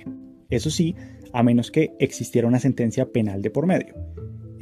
Eso 0.51 0.69
sí, 0.69 0.95
a 1.33 1.43
menos 1.43 1.71
que 1.71 1.95
existiera 1.99 2.47
una 2.47 2.61
sentencia 2.61 3.11
penal 3.11 3.41
de 3.41 3.51
por 3.51 3.67
medio. 3.67 3.95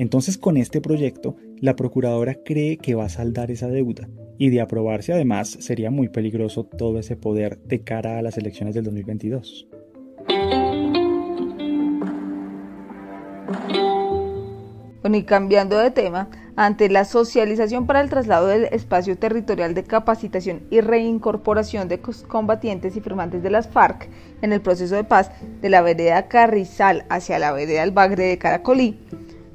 Entonces 0.03 0.37
con 0.37 0.57
este 0.57 0.81
proyecto, 0.81 1.37
la 1.61 1.77
Procuradora 1.77 2.35
cree 2.45 2.77
que 2.77 2.97
va 2.97 3.05
a 3.05 3.09
saldar 3.09 3.53
esa 3.53 3.69
deuda 3.69 4.09
y 4.37 4.51
de 4.51 4.61
aprobarse 4.61 5.13
además 5.13 5.57
sería 5.61 5.93
muy 5.93 6.09
peligroso 6.09 6.65
todo 6.65 6.99
ese 6.99 7.15
poder 7.15 7.61
de 7.61 7.85
cara 7.85 8.19
a 8.19 8.23
las 8.23 8.37
elecciones 8.37 8.75
del 8.75 8.83
2022. 8.83 9.69
Bueno, 15.03 15.17
y 15.17 15.23
cambiando 15.23 15.79
de 15.79 15.93
tema, 15.93 16.29
ante 16.57 16.89
la 16.91 17.05
socialización 17.05 17.87
para 17.87 18.01
el 18.01 18.11
traslado 18.11 18.49
del 18.49 18.65
espacio 18.73 19.17
territorial 19.17 19.75
de 19.75 19.85
capacitación 19.85 20.63
y 20.71 20.81
reincorporación 20.81 21.87
de 21.87 22.01
combatientes 22.01 22.97
y 22.97 23.01
firmantes 23.01 23.43
de 23.45 23.51
las 23.51 23.69
FARC 23.69 24.09
en 24.43 24.53
el 24.53 24.61
proceso 24.61 24.97
de 24.97 25.05
paz 25.05 25.31
de 25.61 25.69
la 25.71 25.81
vereda 25.83 26.27
Carrizal 26.27 27.05
hacia 27.09 27.39
la 27.39 27.53
vereda 27.53 27.85
El 27.85 27.93
Bagre 27.93 28.25
de 28.25 28.39
Caracolí, 28.39 28.99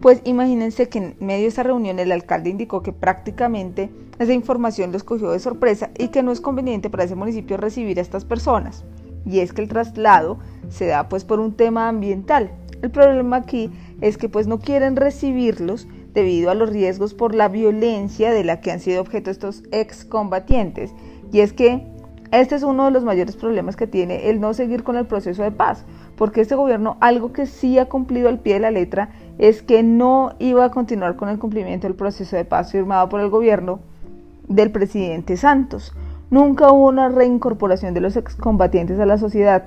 pues 0.01 0.22
imagínense 0.25 0.89
que 0.89 1.00
en 1.00 1.16
medio 1.20 1.44
de 1.44 1.48
esa 1.48 1.63
reunión 1.63 2.00
el 2.00 2.12
alcalde 2.12 2.50
indicó 2.50 2.84
que 2.84 2.94
prácticamente 2.94 3.89
esa 4.20 4.34
información 4.34 4.92
los 4.92 5.04
cogió 5.04 5.32
de 5.32 5.39
sorpresa 5.39 5.89
y 5.98 6.10
que 6.10 6.24
no 6.24 6.32
es 6.32 6.42
conveniente 6.42 6.89
para 6.89 7.04
ese 7.04 7.16
municipio 7.16 7.58
recibir 7.58 7.98
a 8.00 8.01
estas 8.01 8.25
personas. 8.25 8.84
Y 9.25 9.39
es 9.39 9.54
que 9.54 9.62
el 9.62 9.68
traslado 9.68 10.39
se 10.70 10.86
da 10.86 11.10
pues 11.10 11.24
por 11.24 11.39
un 11.39 11.54
tema 11.54 11.89
ambiental. 11.89 12.51
El 12.82 12.92
problema 12.92 13.38
aquí 13.38 13.72
es 14.01 14.18
que 14.18 14.30
pues 14.30 14.48
no 14.48 14.60
quieren 14.60 14.96
recibirlos 14.96 15.88
debido 16.13 16.51
a 16.51 16.56
los 16.56 16.70
riesgos 16.70 17.13
por 17.13 17.36
la 17.36 17.48
violencia 17.48 18.32
de 18.32 18.44
la 18.44 18.62
que 18.62 18.72
han 18.72 18.80
sido 18.80 19.01
objeto 19.01 19.32
estos 19.32 19.63
excombatientes. 19.72 20.94
Y 21.32 21.42
es 21.42 21.54
que 21.54 21.86
este 22.32 22.56
es 22.56 22.63
uno 22.63 22.86
de 22.86 22.92
los 22.92 23.04
mayores 23.04 23.36
problemas 23.36 23.75
que 23.75 23.88
tiene 23.88 24.30
el 24.30 24.42
no 24.42 24.54
seguir 24.54 24.84
con 24.84 24.98
el 24.98 25.06
proceso 25.06 25.44
de 25.44 25.51
paz, 25.51 25.86
porque 26.18 26.42
este 26.42 26.56
gobierno 26.56 26.98
algo 27.00 27.32
que 27.32 27.46
sí 27.46 27.80
ha 27.80 27.86
cumplido 27.86 28.27
al 28.30 28.39
pie 28.39 28.56
de 28.56 28.60
la 28.60 28.72
letra 28.72 29.12
es 29.38 29.62
que 29.62 29.84
no 29.84 30.34
iba 30.39 30.65
a 30.65 30.72
continuar 30.72 31.15
con 31.15 31.29
el 31.29 31.39
cumplimiento 31.39 31.88
del 31.88 31.96
proceso 31.96 32.36
de 32.36 32.46
paz 32.46 32.72
firmado 32.72 33.10
por 33.10 33.22
el 33.22 33.29
gobierno 33.29 33.79
del 34.48 34.72
presidente 34.72 35.38
Santos. 35.38 35.94
Nunca 36.29 36.72
hubo 36.72 36.88
una 36.88 37.10
reincorporación 37.10 37.94
de 37.94 38.01
los 38.01 38.17
excombatientes 38.17 39.00
a 39.00 39.06
la 39.06 39.17
sociedad. 39.17 39.63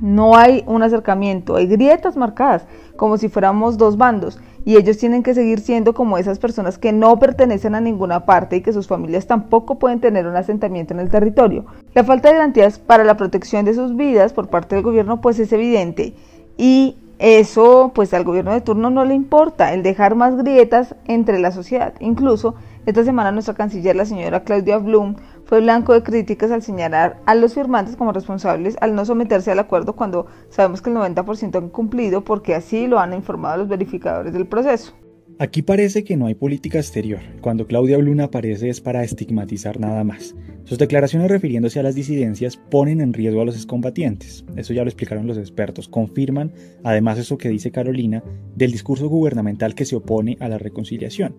No 0.00 0.36
hay 0.36 0.64
un 0.66 0.82
acercamiento, 0.82 1.56
hay 1.56 1.66
grietas 1.66 2.16
marcadas, 2.16 2.64
como 2.96 3.18
si 3.18 3.28
fuéramos 3.28 3.76
dos 3.76 3.98
bandos, 3.98 4.40
y 4.64 4.76
ellos 4.76 4.96
tienen 4.98 5.22
que 5.22 5.34
seguir 5.34 5.60
siendo 5.60 5.94
como 5.94 6.18
esas 6.18 6.38
personas 6.38 6.78
que 6.78 6.92
no 6.92 7.18
pertenecen 7.18 7.74
a 7.74 7.80
ninguna 7.80 8.24
parte 8.24 8.56
y 8.56 8.60
que 8.62 8.72
sus 8.72 8.86
familias 8.86 9.26
tampoco 9.26 9.78
pueden 9.78 10.00
tener 10.00 10.26
un 10.26 10.36
asentamiento 10.36 10.94
en 10.94 11.00
el 11.00 11.10
territorio. 11.10 11.66
La 11.94 12.04
falta 12.04 12.28
de 12.28 12.34
garantías 12.34 12.78
para 12.78 13.04
la 13.04 13.16
protección 13.16 13.64
de 13.64 13.74
sus 13.74 13.94
vidas 13.94 14.32
por 14.32 14.48
parte 14.48 14.74
del 14.74 14.84
gobierno 14.84 15.20
pues 15.20 15.38
es 15.38 15.52
evidente 15.52 16.14
y 16.56 16.96
eso 17.20 17.92
pues 17.94 18.14
al 18.14 18.24
gobierno 18.24 18.52
de 18.52 18.62
turno 18.62 18.88
no 18.88 19.04
le 19.04 19.14
importa, 19.14 19.74
el 19.74 19.82
dejar 19.82 20.14
más 20.14 20.36
grietas 20.36 20.96
entre 21.04 21.38
la 21.38 21.52
sociedad. 21.52 21.92
Incluso 22.00 22.54
esta 22.86 23.04
semana 23.04 23.30
nuestra 23.30 23.52
canciller, 23.52 23.94
la 23.94 24.06
señora 24.06 24.42
Claudia 24.42 24.78
Blum, 24.78 25.16
fue 25.44 25.60
blanco 25.60 25.92
de 25.92 26.02
críticas 26.02 26.50
al 26.50 26.62
señalar 26.62 27.20
a 27.26 27.34
los 27.34 27.52
firmantes 27.52 27.94
como 27.96 28.12
responsables 28.12 28.78
al 28.80 28.94
no 28.94 29.04
someterse 29.04 29.50
al 29.50 29.58
acuerdo 29.58 29.94
cuando 29.94 30.26
sabemos 30.48 30.80
que 30.80 30.88
el 30.88 30.96
90% 30.96 31.56
han 31.56 31.68
cumplido 31.68 32.24
porque 32.24 32.54
así 32.54 32.86
lo 32.86 32.98
han 32.98 33.12
informado 33.12 33.58
los 33.58 33.68
verificadores 33.68 34.32
del 34.32 34.46
proceso. 34.46 34.94
Aquí 35.40 35.62
parece 35.62 36.04
que 36.04 36.18
no 36.18 36.26
hay 36.26 36.34
política 36.34 36.76
exterior. 36.76 37.20
Cuando 37.40 37.66
Claudia 37.66 37.96
Blum 37.96 38.20
aparece 38.20 38.68
es 38.68 38.82
para 38.82 39.02
estigmatizar 39.02 39.80
nada 39.80 40.04
más. 40.04 40.36
Sus 40.64 40.76
declaraciones 40.76 41.30
refiriéndose 41.30 41.80
a 41.80 41.82
las 41.82 41.94
disidencias 41.94 42.58
ponen 42.58 43.00
en 43.00 43.14
riesgo 43.14 43.40
a 43.40 43.46
los 43.46 43.56
excombatientes. 43.56 44.44
Eso 44.56 44.74
ya 44.74 44.82
lo 44.82 44.90
explicaron 44.90 45.26
los 45.26 45.38
expertos. 45.38 45.88
Confirman 45.88 46.52
además 46.84 47.16
eso 47.16 47.38
que 47.38 47.48
dice 47.48 47.70
Carolina 47.70 48.22
del 48.54 48.70
discurso 48.70 49.08
gubernamental 49.08 49.74
que 49.74 49.86
se 49.86 49.96
opone 49.96 50.36
a 50.40 50.48
la 50.50 50.58
reconciliación. 50.58 51.34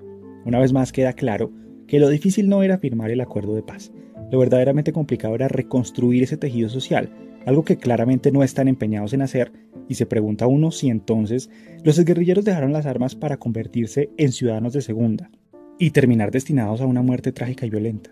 Una 0.45 0.57
vez 0.57 0.73
más 0.73 0.91
queda 0.91 1.13
claro 1.13 1.51
que 1.85 1.99
lo 1.99 2.09
difícil 2.09 2.49
no 2.49 2.63
era 2.63 2.79
firmar 2.79 3.11
el 3.11 3.21
acuerdo 3.21 3.53
de 3.53 3.61
paz. 3.61 3.91
Lo 4.31 4.39
verdaderamente 4.39 4.93
complicado 4.93 5.35
era 5.35 5.47
reconstruir 5.47 6.23
ese 6.23 6.37
tejido 6.37 6.69
social, 6.69 7.11
algo 7.45 7.63
que 7.63 7.77
claramente 7.77 8.31
no 8.31 8.43
están 8.43 8.67
empeñados 8.67 9.13
en 9.13 9.21
hacer, 9.21 9.51
y 9.87 9.95
se 9.95 10.05
pregunta 10.05 10.47
uno 10.47 10.71
si 10.71 10.89
entonces 10.89 11.49
los 11.83 11.99
guerrilleros 11.99 12.45
dejaron 12.45 12.73
las 12.73 12.85
armas 12.85 13.15
para 13.15 13.37
convertirse 13.37 14.09
en 14.17 14.31
ciudadanos 14.31 14.73
de 14.73 14.81
segunda 14.81 15.29
y 15.77 15.91
terminar 15.91 16.31
destinados 16.31 16.81
a 16.81 16.85
una 16.85 17.01
muerte 17.01 17.31
trágica 17.31 17.65
y 17.65 17.69
violenta. 17.69 18.11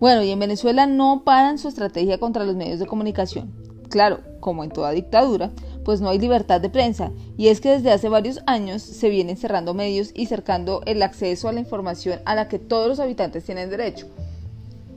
Bueno, 0.00 0.22
y 0.22 0.30
en 0.30 0.38
Venezuela 0.38 0.86
no 0.86 1.22
paran 1.24 1.56
su 1.56 1.68
estrategia 1.68 2.18
contra 2.18 2.44
los 2.44 2.56
medios 2.56 2.78
de 2.78 2.86
comunicación. 2.86 3.54
Claro, 3.88 4.20
como 4.40 4.64
en 4.64 4.70
toda 4.70 4.90
dictadura, 4.90 5.50
pues 5.84 6.00
no 6.00 6.08
hay 6.08 6.18
libertad 6.18 6.60
de 6.60 6.70
prensa, 6.70 7.10
y 7.36 7.48
es 7.48 7.60
que 7.60 7.70
desde 7.70 7.92
hace 7.92 8.08
varios 8.08 8.40
años 8.46 8.82
se 8.82 9.10
vienen 9.10 9.36
cerrando 9.36 9.74
medios 9.74 10.10
y 10.14 10.26
cercando 10.26 10.82
el 10.86 11.02
acceso 11.02 11.48
a 11.48 11.52
la 11.52 11.60
información 11.60 12.20
a 12.24 12.34
la 12.34 12.48
que 12.48 12.58
todos 12.58 12.88
los 12.88 13.00
habitantes 13.00 13.44
tienen 13.44 13.70
derecho. 13.70 14.06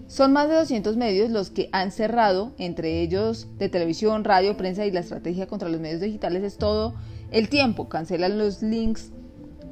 Son 0.07 0.31
más 0.31 0.47
de 0.47 0.55
200 0.55 0.95
medios 0.95 1.29
los 1.29 1.49
que 1.49 1.69
han 1.73 1.91
cerrado, 1.91 2.53
entre 2.57 3.01
ellos 3.01 3.47
de 3.57 3.67
televisión, 3.67 4.23
radio, 4.23 4.55
prensa 4.55 4.85
y 4.85 4.91
la 4.91 5.01
estrategia 5.01 5.47
contra 5.47 5.67
los 5.67 5.81
medios 5.81 5.99
digitales 5.99 6.43
es 6.43 6.57
todo 6.57 6.93
el 7.31 7.49
tiempo, 7.49 7.89
cancelan 7.89 8.37
los 8.37 8.63
links 8.63 9.11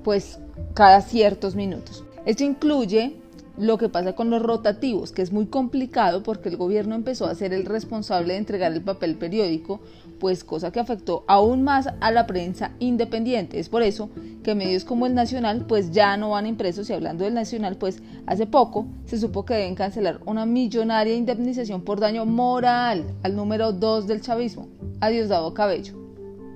pues 0.04 0.40
cada 0.74 1.02
ciertos 1.02 1.56
minutos. 1.56 2.04
Esto 2.26 2.44
incluye 2.44 3.16
lo 3.58 3.78
que 3.78 3.90
pasa 3.90 4.14
con 4.14 4.30
los 4.30 4.42
rotativos, 4.42 5.12
que 5.12 5.22
es 5.22 5.32
muy 5.32 5.48
complicado 5.48 6.24
porque 6.24 6.50
el 6.50 6.58
gobierno 6.58 6.96
empezó 6.96 7.26
a 7.26 7.36
ser 7.36 7.54
el 7.54 7.66
responsable 7.66 8.34
de 8.34 8.40
entregar 8.40 8.72
el 8.74 8.82
papel 8.82 9.16
periódico, 9.16 9.80
pues 10.20 10.44
cosa 10.44 10.72
que 10.72 10.80
afectó 10.80 11.24
aún 11.28 11.64
más 11.64 11.90
a 12.00 12.12
la 12.12 12.28
prensa 12.28 12.72
independiente. 12.80 13.60
Es 13.60 13.70
por 13.70 13.84
eso 13.84 14.10
que 14.44 14.56
medios 14.56 14.84
como 14.84 15.06
el 15.06 15.16
Nacional 15.16 15.66
pues 15.68 15.92
ya 15.92 16.18
no 16.18 16.32
van 16.32 16.48
impresos 16.48 16.90
y 16.90 16.94
hablando 16.94 17.24
del 17.24 17.34
Nacional 17.34 17.78
pues 17.78 18.02
hace 18.26 18.46
poco 18.46 18.88
se 19.06 19.18
supo 19.18 19.46
que 19.46 19.54
deben 19.54 19.76
cancelar 19.76 20.20
una 20.26 20.46
millonaria 20.46 21.16
indemnización 21.16 21.82
por 21.82 22.00
daño 22.00 22.26
moral 22.26 23.04
al 23.24 23.36
número 23.36 23.72
2 23.72 24.08
del 24.08 24.22
chavismo, 24.22 24.68
a 25.00 25.10
Diosdado 25.10 25.54
Cabello. 25.54 26.06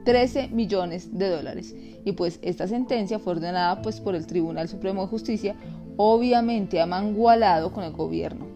13 0.05 0.47
millones 0.47 1.19
de 1.19 1.29
dólares. 1.29 1.75
Y 2.03 2.13
pues 2.13 2.39
esta 2.41 2.67
sentencia 2.67 3.19
fue 3.19 3.33
ordenada 3.33 3.81
pues 3.81 3.99
por 3.99 4.15
el 4.15 4.25
Tribunal 4.25 4.67
Supremo 4.67 5.01
de 5.03 5.07
Justicia 5.07 5.55
obviamente 6.01 6.79
ha 6.79 6.85
mangualado 6.85 7.73
con 7.73 7.83
el 7.83 7.91
gobierno. 7.91 8.47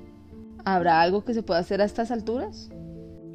¿Habrá 0.64 1.02
algo 1.02 1.26
que 1.26 1.34
se 1.34 1.44
pueda 1.44 1.60
hacer 1.60 1.82
a 1.82 1.84
estas 1.84 2.10
alturas? 2.10 2.72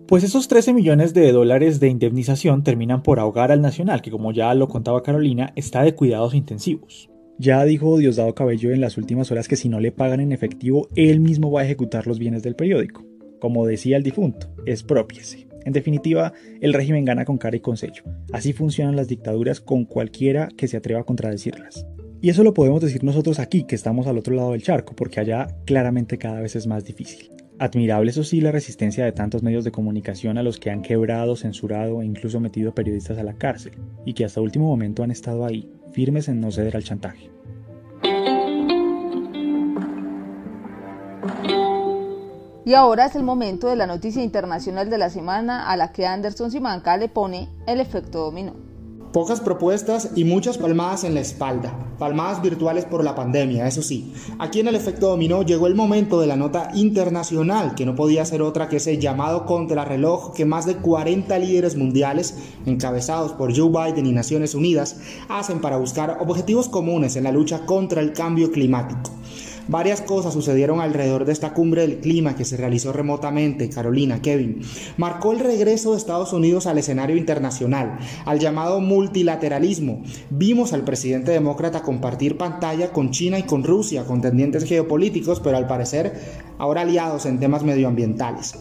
Pues 0.07 0.25
esos 0.25 0.49
13 0.49 0.73
millones 0.73 1.13
de 1.13 1.31
dólares 1.31 1.79
de 1.79 1.89
indemnización 1.89 2.65
terminan 2.65 3.03
por 3.03 3.21
ahogar 3.21 3.53
al 3.53 3.61
Nacional, 3.61 4.01
que 4.01 4.11
como 4.11 4.33
ya 4.33 4.55
lo 4.55 4.67
contaba 4.67 5.03
Carolina, 5.03 5.53
está 5.57 5.83
de 5.83 5.95
cuidados 5.95 6.33
intensivos. 6.33 7.11
Ya 7.37 7.63
dijo 7.67 7.99
Diosdado 7.99 8.35
Cabello 8.35 8.71
en 8.71 8.81
las 8.81 8.97
últimas 8.97 9.31
horas 9.31 9.47
que 9.47 9.57
si 9.57 9.69
no 9.69 9.79
le 9.79 9.93
pagan 9.93 10.21
en 10.21 10.33
efectivo, 10.33 10.89
él 10.97 11.21
mismo 11.21 11.51
va 11.51 11.61
a 11.61 11.65
ejecutar 11.65 12.07
los 12.07 12.19
bienes 12.19 12.43
del 12.43 12.57
periódico. 12.57 13.05
Como 13.41 13.67
decía 13.67 13.99
el 13.99 14.05
difunto, 14.05 14.49
expropiese. 14.65 15.49
En 15.67 15.75
definitiva, 15.75 16.33
el 16.63 16.73
régimen 16.73 17.05
gana 17.05 17.27
con 17.27 17.37
cara 17.37 17.59
y 17.59 17.61
con 17.61 17.77
sello. 17.77 18.05
Así 18.33 18.55
funcionan 18.55 18.97
las 18.97 19.09
dictaduras 19.09 19.61
con 19.61 19.85
cualquiera 19.85 20.49
que 20.57 20.67
se 20.67 20.79
atreva 20.79 21.01
a 21.01 21.05
contradecirlas. 21.05 21.87
Y 22.21 22.31
eso 22.31 22.43
lo 22.43 22.53
podemos 22.53 22.81
decir 22.81 23.05
nosotros 23.05 23.39
aquí, 23.39 23.63
que 23.65 23.77
estamos 23.77 24.09
al 24.09 24.19
otro 24.19 24.35
lado 24.35 24.53
del 24.53 24.63
charco, 24.63 24.95
porque 24.97 25.21
allá 25.21 25.47
claramente 25.65 26.19
cada 26.19 26.41
vez 26.41 26.57
es 26.57 26.67
más 26.67 26.85
difícil. 26.85 27.31
Admirable 27.61 28.11
eso 28.11 28.25
sí 28.25 28.41
la 28.41 28.51
resistencia 28.51 29.05
de 29.05 29.13
tantos 29.13 29.43
medios 29.43 29.65
de 29.65 29.71
comunicación 29.71 30.37
a 30.37 30.43
los 30.43 30.59
que 30.59 30.71
han 30.71 30.83
quebrado, 30.83 31.37
censurado 31.37 32.03
e 32.03 32.07
incluso 32.07 32.41
metido 32.41 32.75
periodistas 32.75 33.19
a 33.19 33.23
la 33.23 33.35
cárcel, 33.35 33.73
y 34.05 34.15
que 34.15 34.25
hasta 34.25 34.41
último 34.41 34.67
momento 34.67 35.05
han 35.05 35.13
estado 35.13 35.45
ahí, 35.45 35.71
firmes 35.93 36.29
en 36.29 36.41
no 36.41 36.51
ceder 36.51 36.77
al 36.77 36.85
chantaje. 36.85 37.31
Y 42.65 42.75
ahora 42.75 43.07
es 43.07 43.15
el 43.15 43.23
momento 43.23 43.69
de 43.69 43.77
la 43.77 43.87
noticia 43.87 44.23
internacional 44.23 44.91
de 44.91 44.99
la 44.99 45.09
semana 45.09 45.71
a 45.71 45.77
la 45.77 45.93
que 45.93 46.05
Anderson 46.05 46.51
Simanca 46.51 46.97
le 46.97 47.09
pone 47.09 47.49
el 47.67 47.81
efecto 47.81 48.25
dominó. 48.25 48.68
Pocas 49.13 49.41
propuestas 49.41 50.11
y 50.17 50.25
muchas 50.25 50.59
palmadas 50.59 51.03
en 51.03 51.15
la 51.15 51.21
espalda, 51.21 51.73
palmadas 51.99 52.43
virtuales 52.43 52.85
por 52.85 53.03
la 53.03 53.15
pandemia, 53.15 53.67
eso 53.67 53.81
sí. 53.81 54.13
Aquí 54.39 54.61
en 54.61 54.69
el 54.69 54.75
efecto 54.75 55.09
dominó 55.09 55.43
llegó 55.43 55.67
el 55.67 55.75
momento 55.75 56.21
de 56.21 56.27
la 56.27 56.37
nota 56.37 56.71
internacional, 56.75 57.75
que 57.75 57.87
no 57.87 57.95
podía 57.95 58.27
ser 58.27 58.43
otra 58.43 58.69
que 58.69 58.77
ese 58.77 58.99
llamado 58.99 59.47
contrarreloj 59.47 60.35
que 60.35 60.45
más 60.45 60.67
de 60.67 60.77
40 60.77 61.39
líderes 61.39 61.75
mundiales, 61.75 62.37
encabezados 62.67 63.33
por 63.33 63.57
Joe 63.57 63.71
Biden 63.71 64.05
y 64.05 64.13
Naciones 64.13 64.55
Unidas, 64.55 64.97
hacen 65.31 65.63
para 65.63 65.79
buscar 65.79 66.19
objetivos 66.21 66.69
comunes 66.69 67.17
en 67.17 67.25
la 67.25 67.33
lucha 67.33 67.65
contra 67.65 68.03
el 68.03 68.13
cambio 68.13 68.53
climático. 68.53 69.18
Varias 69.69 70.01
cosas 70.01 70.33
sucedieron 70.33 70.81
alrededor 70.81 71.27
de 71.27 71.33
esta 71.33 71.53
cumbre 71.53 71.83
del 71.83 71.99
clima 71.99 72.35
que 72.35 72.47
se 72.47 72.57
realizó 72.57 72.93
remotamente, 72.93 73.69
Carolina, 73.69 74.23
Kevin. 74.23 74.63
Marcó 74.97 75.33
el 75.33 75.41
regreso 75.41 75.93
de 75.93 75.99
Estados 75.99 76.33
Unidos 76.33 76.67
al 76.67 76.79
escenario 76.79 77.17
internacional, 77.17 77.99
al 78.25 78.39
llamado 78.39 78.81
multilateralismo. 78.81 80.03
Vimos 80.31 80.73
al 80.73 80.85
presidente 80.85 81.33
demócrata 81.33 81.83
compartir 81.83 82.39
pantalla 82.39 82.93
con 82.93 83.11
China 83.11 83.39
y 83.39 83.43
con 83.43 83.63
Rusia, 83.63 84.05
contendientes 84.05 84.65
geopolíticos, 84.65 85.41
pero 85.41 85.59
al 85.59 85.67
parecer 85.67 86.49
ahora 86.59 86.83
aliados 86.83 87.27
en 87.27 87.39
temas 87.39 87.63
medioambientales. 87.63 88.55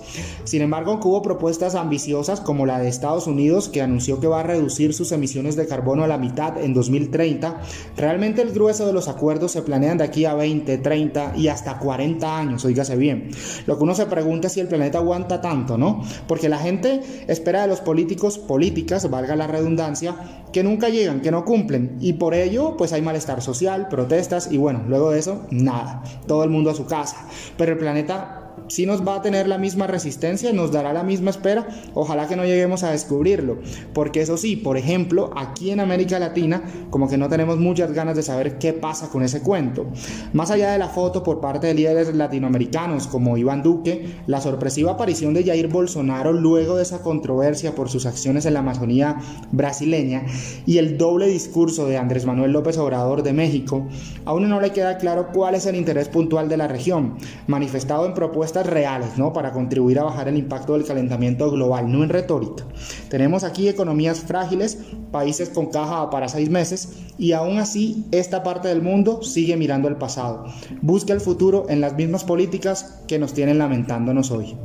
Sin 0.44 0.62
embargo, 0.62 1.00
hubo 1.04 1.22
propuestas 1.22 1.76
ambiciosas 1.76 2.42
como 2.42 2.66
la 2.66 2.80
de 2.80 2.88
Estados 2.88 3.28
Unidos, 3.28 3.70
que 3.70 3.82
anunció 3.82 4.20
que 4.20 4.28
va 4.28 4.42
a 4.42 4.44
reducir 4.44 4.94
sus 4.94 5.12
emisiones 5.12 5.56
de 5.56 5.68
carbono 5.68 6.04
a 6.04 6.08
la 6.08 6.18
mitad 6.18 6.62
en 6.62 6.74
2030. 6.74 7.62
Realmente 7.96 8.42
el 8.42 8.52
grueso 8.52 8.86
de 8.86 8.94
los 8.94 9.08
acuerdos 9.08 9.52
se 9.52 9.62
planean 9.62 9.98
de 9.98 10.04
aquí 10.04 10.26
a 10.26 10.36
20, 10.36 10.78
30 10.98 11.34
y 11.38 11.48
hasta 11.48 11.78
40 11.78 12.38
años, 12.38 12.66
oígase 12.66 12.96
bien. 12.96 13.30
Lo 13.68 13.78
que 13.78 13.84
uno 13.84 13.94
se 13.94 14.08
pregunta 14.08 14.48
es 14.48 14.54
si 14.54 14.60
el 14.60 14.68
planeta 14.68 14.98
aguanta 14.98 15.42
tanto, 15.42 15.78
¿no? 15.78 16.04
Porque 16.28 16.50
la 16.50 16.58
gente 16.58 17.02
espera 17.28 17.62
de 17.62 17.68
los 17.68 17.82
políticos, 17.82 18.40
políticas, 18.40 19.10
valga 19.10 19.36
la 19.36 19.46
redundancia, 19.46 20.16
que 20.52 20.64
nunca 20.64 20.90
llegan, 20.90 21.22
que 21.22 21.30
no 21.30 21.46
cumplen. 21.46 21.98
Y 22.00 22.14
por 22.14 22.34
ello, 22.34 22.76
pues 22.78 22.94
hay 22.94 23.02
malestar 23.04 23.42
social, 23.44 23.88
protestas 23.90 24.52
y 24.52 24.58
bueno, 24.58 24.84
luego 24.88 25.12
de 25.12 25.20
eso, 25.20 25.46
nada. 25.52 26.02
Todo 26.26 26.44
el 26.44 26.50
mundo 26.50 26.72
a 26.72 26.74
su 26.74 26.86
casa. 26.86 27.28
Pero 27.58 27.74
el 27.74 27.78
planeta 27.78 28.47
si 28.68 28.86
nos 28.86 29.08
va 29.08 29.16
a 29.16 29.22
tener 29.22 29.48
la 29.48 29.58
misma 29.58 29.88
resistencia, 29.88 30.52
nos 30.52 30.72
dará 30.72 30.94
la 30.94 31.04
misma 31.04 31.30
espera, 31.30 31.68
ojalá 31.94 32.28
que 32.28 32.36
no 32.36 32.44
lleguemos 32.44 32.84
a 32.84 32.92
descubrirlo, 32.92 33.60
porque 33.94 34.22
eso 34.22 34.38
sí, 34.38 34.56
por 34.56 34.78
ejemplo, 34.78 35.32
aquí 35.36 35.72
en 35.72 35.80
América 35.80 36.20
Latina, 36.20 36.64
como 36.90 37.08
que 37.08 37.18
no 37.18 37.30
tenemos 37.30 37.58
muchas 37.58 37.94
ganas 37.94 38.16
de 38.18 38.24
saber 38.24 38.58
qué 38.58 38.74
pasa 38.74 39.10
con 39.10 39.24
ese 39.24 39.42
cuento. 39.42 39.88
Más 40.34 40.52
allá 40.52 40.72
de 40.72 40.80
la 40.80 40.90
foto 40.90 41.24
por 41.24 41.40
parte 41.40 41.68
de 41.68 41.74
líderes 41.74 42.14
latinoamericanos 42.14 43.08
como 43.08 43.38
Iván 43.38 43.64
Duque, 43.64 44.16
la 44.28 44.42
sorpresiva 44.42 44.92
aparición 44.92 45.34
de 45.34 45.44
Jair 45.44 45.68
Bolsonaro 45.68 46.34
luego 46.34 46.76
de 46.76 46.84
esa 46.84 47.02
controversia 47.02 47.76
por 47.76 47.90
sus 47.90 48.06
acciones 48.06 48.46
en 48.46 48.54
la 48.54 48.60
Amazonía 48.60 49.18
brasileña 49.52 50.26
y 50.66 50.78
el 50.78 50.98
doble 50.98 51.28
discurso 51.28 51.88
de 51.88 51.98
Andrés 51.98 52.26
Manuel 52.26 52.52
López 52.52 52.78
Obrador 52.78 53.24
de 53.24 53.34
México, 53.34 53.88
a 54.26 54.34
uno 54.34 54.48
no 54.48 54.60
le 54.60 54.72
queda 54.72 54.98
claro 54.98 55.30
cuál 55.34 55.56
es 55.56 55.66
el 55.66 55.76
interés 55.76 56.10
puntual 56.10 56.50
de 56.50 56.58
la 56.58 56.68
región, 56.68 57.18
manifestado 57.48 58.06
en 58.06 58.14
propuestas 58.14 58.47
reales, 58.54 59.18
¿no? 59.18 59.34
Para 59.34 59.52
contribuir 59.52 60.00
a 60.00 60.04
bajar 60.04 60.28
el 60.28 60.38
impacto 60.38 60.74
del 60.74 60.86
calentamiento 60.86 61.52
global, 61.52 61.92
no 61.92 62.04
en 62.04 62.10
retórica. 62.10 62.64
Tenemos 63.10 63.44
aquí 63.44 63.68
economías 63.68 64.20
frágiles, 64.22 64.80
países 65.12 65.50
con 65.50 65.68
caja 65.68 66.10
para 66.10 66.28
seis 66.28 66.50
meses 66.50 66.90
y 67.18 67.34
aún 67.34 67.58
así 67.58 68.06
esta 68.12 68.44
parte 68.44 68.68
del 68.68 68.82
mundo 68.82 69.24
sigue 69.24 69.58
mirando 69.58 69.88
el 69.88 69.98
pasado. 69.98 70.46
Busca 70.82 71.14
el 71.14 71.22
futuro 71.22 71.66
en 71.70 71.82
las 71.82 71.94
mismas 71.96 72.24
políticas 72.24 73.04
que 73.08 73.20
nos 73.20 73.34
tienen 73.34 73.58
lamentándonos 73.58 74.32
hoy. 74.32 74.58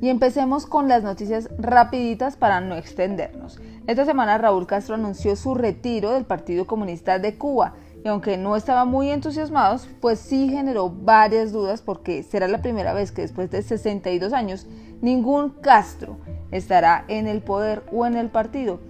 Y 0.00 0.10
empecemos 0.10 0.66
con 0.66 0.88
las 0.88 1.02
noticias 1.02 1.50
rapiditas 1.58 2.36
para 2.36 2.60
no 2.60 2.76
extendernos. 2.76 3.60
Esta 3.86 4.04
semana 4.04 4.38
Raúl 4.38 4.66
Castro 4.66 4.94
anunció 4.94 5.34
su 5.34 5.54
retiro 5.54 6.12
del 6.12 6.24
Partido 6.24 6.66
Comunista 6.66 7.18
de 7.18 7.36
Cuba 7.36 7.74
y 8.04 8.08
aunque 8.08 8.36
no 8.36 8.56
estaba 8.56 8.84
muy 8.84 9.10
entusiasmados, 9.10 9.88
pues 10.00 10.18
sí 10.18 10.48
generó 10.48 10.90
varias 10.90 11.52
dudas 11.52 11.82
porque 11.82 12.22
será 12.22 12.48
la 12.48 12.62
primera 12.62 12.92
vez 12.92 13.12
que 13.12 13.22
después 13.22 13.50
de 13.50 13.62
62 13.62 14.32
años 14.32 14.66
ningún 15.00 15.50
Castro 15.50 16.16
estará 16.50 17.04
en 17.08 17.26
el 17.26 17.42
poder 17.42 17.82
o 17.92 18.06
en 18.06 18.16
el 18.16 18.28
partido. 18.28 18.80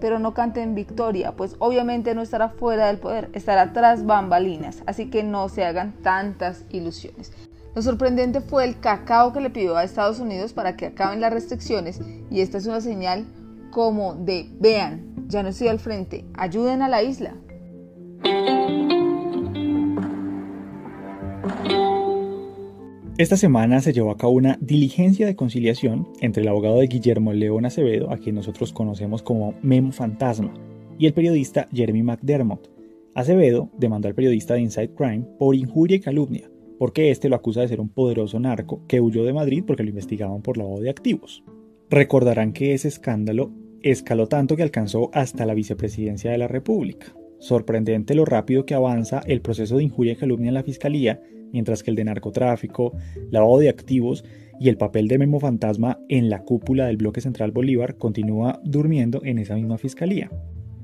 Pero 0.00 0.20
no 0.20 0.32
canten 0.32 0.76
victoria, 0.76 1.32
pues 1.32 1.56
obviamente 1.58 2.14
no 2.14 2.22
estará 2.22 2.50
fuera 2.50 2.86
del 2.86 2.98
poder, 2.98 3.30
estará 3.32 3.72
tras 3.72 4.06
bambalinas, 4.06 4.82
así 4.86 5.10
que 5.10 5.24
no 5.24 5.48
se 5.48 5.64
hagan 5.64 5.92
tantas 6.02 6.64
ilusiones. 6.70 7.32
Lo 7.74 7.82
sorprendente 7.82 8.40
fue 8.40 8.64
el 8.64 8.78
cacao 8.78 9.32
que 9.32 9.40
le 9.40 9.50
pidió 9.50 9.76
a 9.76 9.84
Estados 9.84 10.20
Unidos 10.20 10.52
para 10.52 10.76
que 10.76 10.86
acaben 10.86 11.20
las 11.20 11.32
restricciones 11.32 12.00
y 12.30 12.42
esta 12.42 12.58
es 12.58 12.66
una 12.66 12.80
señal 12.80 13.26
como 13.70 14.14
de 14.14 14.48
vean, 14.60 15.14
ya 15.26 15.42
no 15.42 15.48
estoy 15.48 15.68
al 15.68 15.78
frente, 15.78 16.24
ayuden 16.34 16.82
a 16.82 16.88
la 16.88 17.02
isla. 17.02 17.34
Esta 23.18 23.36
semana 23.36 23.80
se 23.80 23.92
llevó 23.92 24.12
a 24.12 24.16
cabo 24.16 24.34
una 24.34 24.58
diligencia 24.60 25.26
de 25.26 25.34
conciliación 25.34 26.06
entre 26.20 26.44
el 26.44 26.48
abogado 26.48 26.78
de 26.78 26.86
Guillermo 26.86 27.32
León 27.32 27.64
Acevedo, 27.64 28.12
a 28.12 28.18
quien 28.18 28.36
nosotros 28.36 28.72
conocemos 28.72 29.24
como 29.24 29.54
Memo 29.60 29.90
Fantasma, 29.90 30.54
y 31.00 31.06
el 31.06 31.14
periodista 31.14 31.66
Jeremy 31.72 32.04
McDermott. 32.04 32.70
Acevedo 33.14 33.72
demandó 33.76 34.06
al 34.06 34.14
periodista 34.14 34.54
de 34.54 34.60
Inside 34.60 34.94
Crime 34.94 35.24
por 35.36 35.56
injuria 35.56 35.96
y 35.96 36.00
calumnia, 36.00 36.48
porque 36.78 37.10
este 37.10 37.28
lo 37.28 37.34
acusa 37.34 37.62
de 37.62 37.66
ser 37.66 37.80
un 37.80 37.88
poderoso 37.88 38.38
narco 38.38 38.86
que 38.86 39.00
huyó 39.00 39.24
de 39.24 39.32
Madrid 39.32 39.64
porque 39.66 39.82
lo 39.82 39.88
investigaban 39.88 40.40
por 40.40 40.56
lavado 40.56 40.78
de 40.78 40.90
activos. 40.90 41.42
Recordarán 41.90 42.52
que 42.52 42.72
ese 42.72 42.86
escándalo 42.86 43.50
escaló 43.82 44.28
tanto 44.28 44.54
que 44.54 44.62
alcanzó 44.62 45.10
hasta 45.12 45.44
la 45.44 45.54
vicepresidencia 45.54 46.30
de 46.30 46.38
la 46.38 46.46
República. 46.46 47.16
Sorprendente 47.40 48.14
lo 48.14 48.24
rápido 48.24 48.64
que 48.64 48.74
avanza 48.74 49.22
el 49.26 49.40
proceso 49.40 49.78
de 49.78 49.82
injuria 49.82 50.12
y 50.12 50.16
calumnia 50.16 50.48
en 50.48 50.54
la 50.54 50.62
Fiscalía, 50.62 51.20
mientras 51.52 51.82
que 51.82 51.90
el 51.90 51.96
de 51.96 52.04
narcotráfico, 52.04 52.92
lavado 53.30 53.58
de 53.58 53.68
activos 53.68 54.24
y 54.60 54.68
el 54.68 54.76
papel 54.76 55.08
de 55.08 55.18
Memo 55.18 55.40
Fantasma 55.40 56.00
en 56.08 56.30
la 56.30 56.42
cúpula 56.42 56.86
del 56.86 56.96
bloque 56.96 57.20
central 57.20 57.52
Bolívar 57.52 57.96
continúa 57.96 58.60
durmiendo 58.64 59.20
en 59.24 59.38
esa 59.38 59.54
misma 59.54 59.78
Fiscalía. 59.78 60.30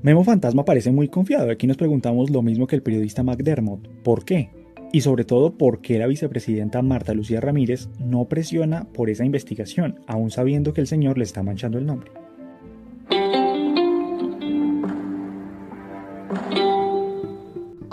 Memo 0.02 0.22
Fantasma 0.22 0.64
parece 0.64 0.92
muy 0.92 1.08
confiado. 1.08 1.50
Aquí 1.50 1.66
nos 1.66 1.76
preguntamos 1.76 2.30
lo 2.30 2.42
mismo 2.42 2.66
que 2.66 2.76
el 2.76 2.82
periodista 2.82 3.22
McDermott. 3.22 3.88
¿Por 4.02 4.24
qué? 4.24 4.50
Y 4.92 5.00
sobre 5.00 5.24
todo, 5.24 5.56
¿por 5.56 5.80
qué 5.80 5.98
la 5.98 6.06
vicepresidenta 6.06 6.82
Marta 6.82 7.14
Lucía 7.14 7.40
Ramírez 7.40 7.88
no 7.98 8.26
presiona 8.26 8.84
por 8.92 9.10
esa 9.10 9.24
investigación, 9.24 10.00
aún 10.06 10.30
sabiendo 10.30 10.72
que 10.72 10.82
el 10.82 10.86
señor 10.86 11.18
le 11.18 11.24
está 11.24 11.42
manchando 11.42 11.78
el 11.78 11.86
nombre? 11.86 12.12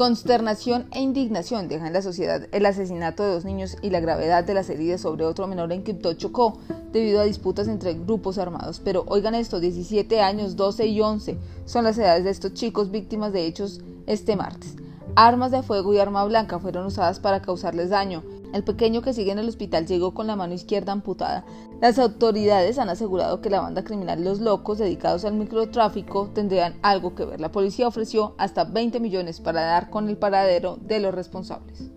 Consternación 0.01 0.88
e 0.89 1.00
indignación 1.00 1.67
dejan 1.67 1.89
en 1.89 1.93
la 1.93 2.01
sociedad 2.01 2.48
el 2.51 2.65
asesinato 2.65 3.22
de 3.22 3.34
dos 3.34 3.46
niños 3.46 3.77
y 3.84 3.91
la 3.91 4.00
gravedad 4.00 4.43
de 4.43 4.55
las 4.55 4.67
heridas 4.72 5.01
sobre 5.01 5.25
otro 5.25 5.46
menor 5.46 5.72
en 5.72 5.84
Quibdó 5.84 6.13
Chocó 6.13 6.58
debido 6.91 7.22
a 7.22 7.25
disputas 7.25 7.67
entre 7.67 7.93
grupos 7.93 8.39
armados. 8.39 8.81
Pero 8.84 9.05
oigan 9.08 9.36
esto, 9.36 9.60
17 9.60 10.20
años, 10.20 10.55
12 10.55 10.88
y 10.88 11.01
11 11.01 11.38
son 11.65 11.84
las 11.84 12.00
edades 12.00 12.24
de 12.24 12.31
estos 12.31 12.55
chicos 12.55 12.89
víctimas 12.89 13.31
de 13.31 13.46
hechos 13.46 13.81
este 14.08 14.36
martes. 14.36 14.75
Armas 15.15 15.51
de 15.51 15.62
fuego 15.62 15.93
y 15.93 16.00
arma 16.00 16.25
blanca 16.25 16.58
fueron 16.58 16.88
usadas 16.88 17.20
para 17.20 17.43
causarles 17.43 17.91
daño. 17.91 18.24
El 18.53 18.63
pequeño 18.63 19.01
que 19.01 19.13
sigue 19.13 19.31
en 19.31 19.39
el 19.39 19.48
hospital 19.48 19.88
llegó 19.88 20.13
con 20.13 20.27
la 20.27 20.36
mano 20.36 20.53
izquierda 20.53 20.91
amputada. 20.91 21.46
Las 21.81 21.98
autoridades 22.00 22.77
han 22.79 22.89
asegurado 22.89 23.39
que 23.41 23.50
la 23.50 23.61
banda 23.61 23.83
criminal 23.83 24.24
Los 24.24 24.42
Locos, 24.42 24.77
dedicados 24.77 25.24
al 25.24 25.35
microtráfico, 25.35 26.29
tendrían 26.33 26.75
algo 26.81 27.16
que 27.16 27.25
ver. 27.25 27.40
La 27.40 27.51
policía 27.51 27.87
ofreció 27.87 28.35
hasta 28.37 28.66
20 28.66 29.00
millones 29.00 29.40
para 29.40 29.61
dar 29.61 29.90
con 29.90 30.09
el 30.09 30.18
paradero 30.18 30.77
de 30.81 31.00
los 31.00 31.16
responsables. 31.16 31.92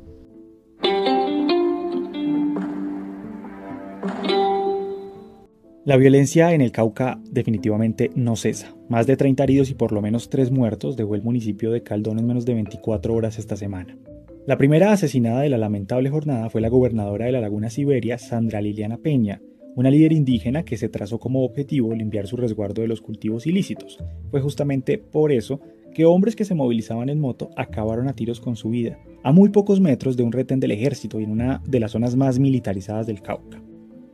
La 5.84 5.98
violencia 5.98 6.54
en 6.54 6.62
el 6.62 6.72
Cauca 6.72 7.20
definitivamente 7.24 8.10
no 8.14 8.36
cesa. 8.36 8.74
Más 8.88 9.06
de 9.06 9.18
30 9.18 9.42
heridos 9.42 9.70
y 9.70 9.74
por 9.74 9.92
lo 9.92 10.00
menos 10.00 10.30
3 10.30 10.50
muertos 10.50 10.96
dejó 10.96 11.14
el 11.14 11.22
municipio 11.22 11.70
de 11.72 11.82
Caldón 11.82 12.18
en 12.18 12.26
menos 12.26 12.46
de 12.46 12.54
24 12.54 13.12
horas 13.12 13.38
esta 13.38 13.56
semana. 13.56 13.98
La 14.46 14.58
primera 14.58 14.92
asesinada 14.92 15.40
de 15.40 15.48
la 15.48 15.56
lamentable 15.56 16.10
jornada 16.10 16.50
fue 16.50 16.60
la 16.60 16.68
gobernadora 16.68 17.24
de 17.24 17.32
la 17.32 17.40
Laguna 17.40 17.70
Siberia, 17.70 18.18
Sandra 18.18 18.60
Liliana 18.60 18.98
Peña, 18.98 19.40
una 19.74 19.90
líder 19.90 20.12
indígena 20.12 20.66
que 20.66 20.76
se 20.76 20.90
trazó 20.90 21.18
como 21.18 21.46
objetivo 21.46 21.94
limpiar 21.94 22.26
su 22.26 22.36
resguardo 22.36 22.82
de 22.82 22.88
los 22.88 23.00
cultivos 23.00 23.46
ilícitos. 23.46 23.98
Fue 24.30 24.42
justamente 24.42 24.98
por 24.98 25.32
eso 25.32 25.62
que 25.94 26.04
hombres 26.04 26.36
que 26.36 26.44
se 26.44 26.54
movilizaban 26.54 27.08
en 27.08 27.20
moto 27.20 27.48
acabaron 27.56 28.06
a 28.06 28.12
tiros 28.12 28.38
con 28.38 28.54
su 28.54 28.68
vida, 28.68 28.98
a 29.22 29.32
muy 29.32 29.48
pocos 29.48 29.80
metros 29.80 30.14
de 30.14 30.24
un 30.24 30.32
retén 30.32 30.60
del 30.60 30.72
ejército 30.72 31.18
y 31.18 31.24
en 31.24 31.30
una 31.30 31.62
de 31.66 31.80
las 31.80 31.92
zonas 31.92 32.14
más 32.14 32.38
militarizadas 32.38 33.06
del 33.06 33.22
Cauca. 33.22 33.62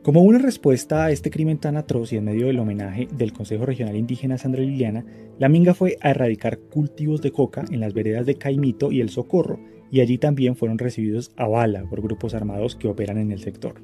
Como 0.01 0.21
una 0.21 0.39
respuesta 0.39 1.03
a 1.03 1.11
este 1.11 1.29
crimen 1.29 1.57
tan 1.57 1.75
atroz 1.75 2.13
y 2.13 2.15
en 2.15 2.23
medio 2.23 2.47
del 2.47 2.59
homenaje 2.59 3.09
del 3.13 3.33
Consejo 3.33 3.65
Regional 3.65 3.97
Indígena 3.97 4.37
Sandra 4.37 4.61
Liliana, 4.61 5.05
la 5.39 5.49
Minga 5.49 5.73
fue 5.73 5.97
a 5.99 6.11
erradicar 6.11 6.57
cultivos 6.57 7.21
de 7.21 7.31
coca 7.31 7.65
en 7.69 7.81
las 7.81 7.93
veredas 7.93 8.25
de 8.25 8.35
Caimito 8.35 8.93
y 8.93 9.01
El 9.01 9.09
Socorro, 9.09 9.59
y 9.91 9.99
allí 9.99 10.17
también 10.17 10.55
fueron 10.55 10.77
recibidos 10.77 11.31
a 11.35 11.47
bala 11.47 11.83
por 11.83 12.01
grupos 12.01 12.33
armados 12.33 12.75
que 12.75 12.87
operan 12.87 13.17
en 13.17 13.31
el 13.31 13.39
sector. 13.39 13.81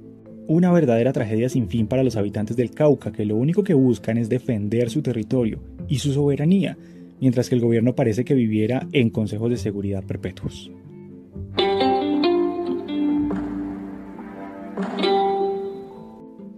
Una 0.48 0.72
verdadera 0.72 1.12
tragedia 1.12 1.50
sin 1.50 1.67
fin 1.67 1.88
para 1.88 2.04
los 2.04 2.15
habitantes 2.15 2.56
del 2.56 2.72
Cauca, 2.72 3.12
que 3.12 3.26
lo 3.26 3.36
único 3.36 3.63
que 3.63 3.74
buscan 3.74 4.17
es 4.17 4.30
defender 4.30 4.89
su 4.89 5.02
territorio 5.02 5.60
y 5.89 6.00
su 6.00 6.13
soberanía, 6.13 6.78
mientras 7.20 7.50
que 7.50 7.56
el 7.56 7.62
gobierno 7.62 7.96
parece 7.96 8.24
que 8.24 8.34
viviera 8.34 8.88
en 8.93 9.10
consejos 9.10 9.50
de 9.50 9.58
seguridad 9.58 10.06
perpetuos. 10.06 10.72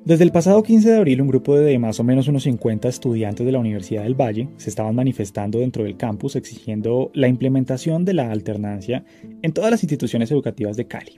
Desde 0.09 0.23
el 0.23 0.31
pasado 0.31 0.63
15 0.63 0.89
de 0.89 0.97
abril, 0.97 1.21
un 1.21 1.27
grupo 1.27 1.55
de 1.55 1.77
más 1.77 1.99
o 1.99 2.03
menos 2.03 2.27
unos 2.27 2.41
50 2.41 2.89
estudiantes 2.89 3.45
de 3.45 3.51
la 3.51 3.59
Universidad 3.59 4.01
del 4.01 4.19
Valle 4.19 4.49
se 4.57 4.71
estaban 4.71 4.95
manifestando 4.95 5.59
dentro 5.59 5.83
del 5.83 5.97
campus 5.97 6.35
exigiendo 6.35 7.11
la 7.13 7.27
implementación 7.27 8.05
de 8.05 8.15
la 8.15 8.31
alternancia 8.31 9.05
en 9.43 9.53
todas 9.53 9.69
las 9.69 9.83
instituciones 9.83 10.31
educativas 10.31 10.77
de 10.77 10.87
Cali. 10.87 11.17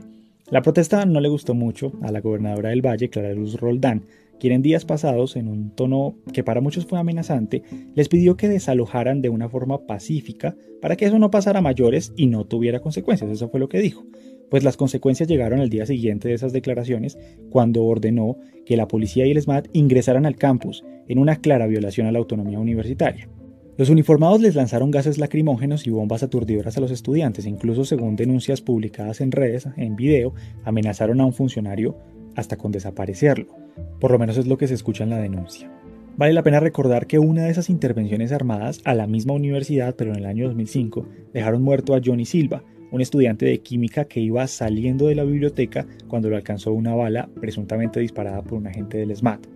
La 0.49 0.61
protesta 0.61 1.05
no 1.05 1.21
le 1.21 1.29
gustó 1.29 1.53
mucho 1.53 1.93
a 2.01 2.11
la 2.11 2.19
gobernadora 2.19 2.71
del 2.71 2.85
Valle, 2.85 3.09
Clara 3.09 3.33
Luz 3.33 3.55
Roldán, 3.55 4.03
quien 4.41 4.51
en 4.51 4.61
días 4.61 4.83
pasados, 4.83 5.37
en 5.37 5.47
un 5.47 5.73
tono 5.73 6.17
que 6.33 6.43
para 6.43 6.59
muchos 6.59 6.85
fue 6.85 6.99
amenazante, 6.99 7.63
les 7.95 8.09
pidió 8.09 8.35
que 8.35 8.49
desalojaran 8.49 9.21
de 9.21 9.29
una 9.29 9.47
forma 9.47 9.87
pacífica 9.87 10.57
para 10.81 10.97
que 10.97 11.05
eso 11.05 11.17
no 11.17 11.31
pasara 11.31 11.59
a 11.59 11.61
mayores 11.61 12.11
y 12.17 12.27
no 12.27 12.43
tuviera 12.43 12.81
consecuencias. 12.81 13.31
Eso 13.31 13.47
fue 13.47 13.61
lo 13.61 13.69
que 13.69 13.79
dijo 13.79 14.05
pues 14.51 14.65
las 14.65 14.77
consecuencias 14.77 15.29
llegaron 15.29 15.61
al 15.61 15.69
día 15.69 15.85
siguiente 15.85 16.27
de 16.27 16.35
esas 16.35 16.51
declaraciones 16.51 17.17
cuando 17.49 17.85
ordenó 17.85 18.35
que 18.65 18.75
la 18.75 18.87
policía 18.87 19.25
y 19.25 19.31
el 19.31 19.41
SMAT 19.41 19.69
ingresaran 19.71 20.25
al 20.25 20.35
campus 20.35 20.83
en 21.07 21.19
una 21.19 21.37
clara 21.37 21.67
violación 21.67 22.05
a 22.05 22.11
la 22.11 22.19
autonomía 22.19 22.59
universitaria. 22.59 23.29
Los 23.77 23.89
uniformados 23.89 24.41
les 24.41 24.53
lanzaron 24.53 24.91
gases 24.91 25.17
lacrimógenos 25.17 25.87
y 25.87 25.89
bombas 25.89 26.21
aturdidoras 26.21 26.77
a 26.77 26.81
los 26.81 26.91
estudiantes, 26.91 27.45
incluso 27.45 27.85
según 27.85 28.17
denuncias 28.17 28.61
publicadas 28.61 29.21
en 29.21 29.31
redes, 29.31 29.67
en 29.77 29.95
video, 29.95 30.33
amenazaron 30.65 31.21
a 31.21 31.25
un 31.25 31.33
funcionario 31.33 31.97
hasta 32.35 32.57
con 32.57 32.73
desaparecerlo. 32.73 33.55
Por 34.01 34.11
lo 34.11 34.19
menos 34.19 34.37
es 34.37 34.47
lo 34.47 34.57
que 34.57 34.67
se 34.67 34.73
escucha 34.73 35.05
en 35.05 35.11
la 35.11 35.17
denuncia. 35.17 35.71
Vale 36.17 36.33
la 36.33 36.43
pena 36.43 36.59
recordar 36.59 37.07
que 37.07 37.19
una 37.19 37.45
de 37.45 37.51
esas 37.51 37.69
intervenciones 37.69 38.33
armadas 38.33 38.81
a 38.83 38.93
la 38.93 39.07
misma 39.07 39.33
universidad, 39.33 39.95
pero 39.95 40.11
en 40.11 40.17
el 40.17 40.25
año 40.25 40.45
2005, 40.47 41.07
dejaron 41.33 41.63
muerto 41.63 41.95
a 41.95 42.01
Johnny 42.03 42.25
Silva, 42.25 42.63
un 42.91 43.01
estudiante 43.01 43.45
de 43.45 43.59
química 43.61 44.05
que 44.05 44.19
iba 44.19 44.45
saliendo 44.47 45.07
de 45.07 45.15
la 45.15 45.23
biblioteca 45.23 45.87
cuando 46.07 46.29
lo 46.29 46.35
alcanzó 46.35 46.73
una 46.73 46.93
bala 46.93 47.29
presuntamente 47.39 47.99
disparada 47.99 48.41
por 48.41 48.53
un 48.53 48.67
agente 48.67 48.97
del 48.97 49.15
SMAT. 49.15 49.47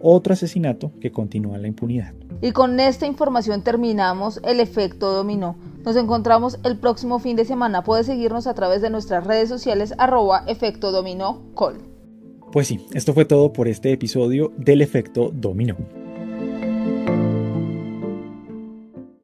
Otro 0.00 0.34
asesinato 0.34 0.92
que 1.00 1.10
continúa 1.10 1.56
en 1.56 1.62
la 1.62 1.68
impunidad. 1.68 2.12
Y 2.42 2.52
con 2.52 2.78
esta 2.78 3.06
información 3.06 3.62
terminamos 3.62 4.40
el 4.44 4.60
efecto 4.60 5.12
dominó. 5.12 5.56
Nos 5.84 5.96
encontramos 5.96 6.58
el 6.64 6.78
próximo 6.78 7.18
fin 7.18 7.36
de 7.36 7.46
semana. 7.46 7.82
Puedes 7.82 8.06
seguirnos 8.06 8.46
a 8.46 8.54
través 8.54 8.82
de 8.82 8.90
nuestras 8.90 9.26
redes 9.26 9.48
sociales 9.48 9.94
arroba 9.96 10.44
efecto 10.46 10.92
dominó 10.92 11.42
col. 11.54 11.78
Pues 12.52 12.68
sí, 12.68 12.86
esto 12.92 13.14
fue 13.14 13.24
todo 13.24 13.52
por 13.52 13.68
este 13.68 13.92
episodio 13.92 14.52
del 14.58 14.82
efecto 14.82 15.30
dominó. 15.32 15.76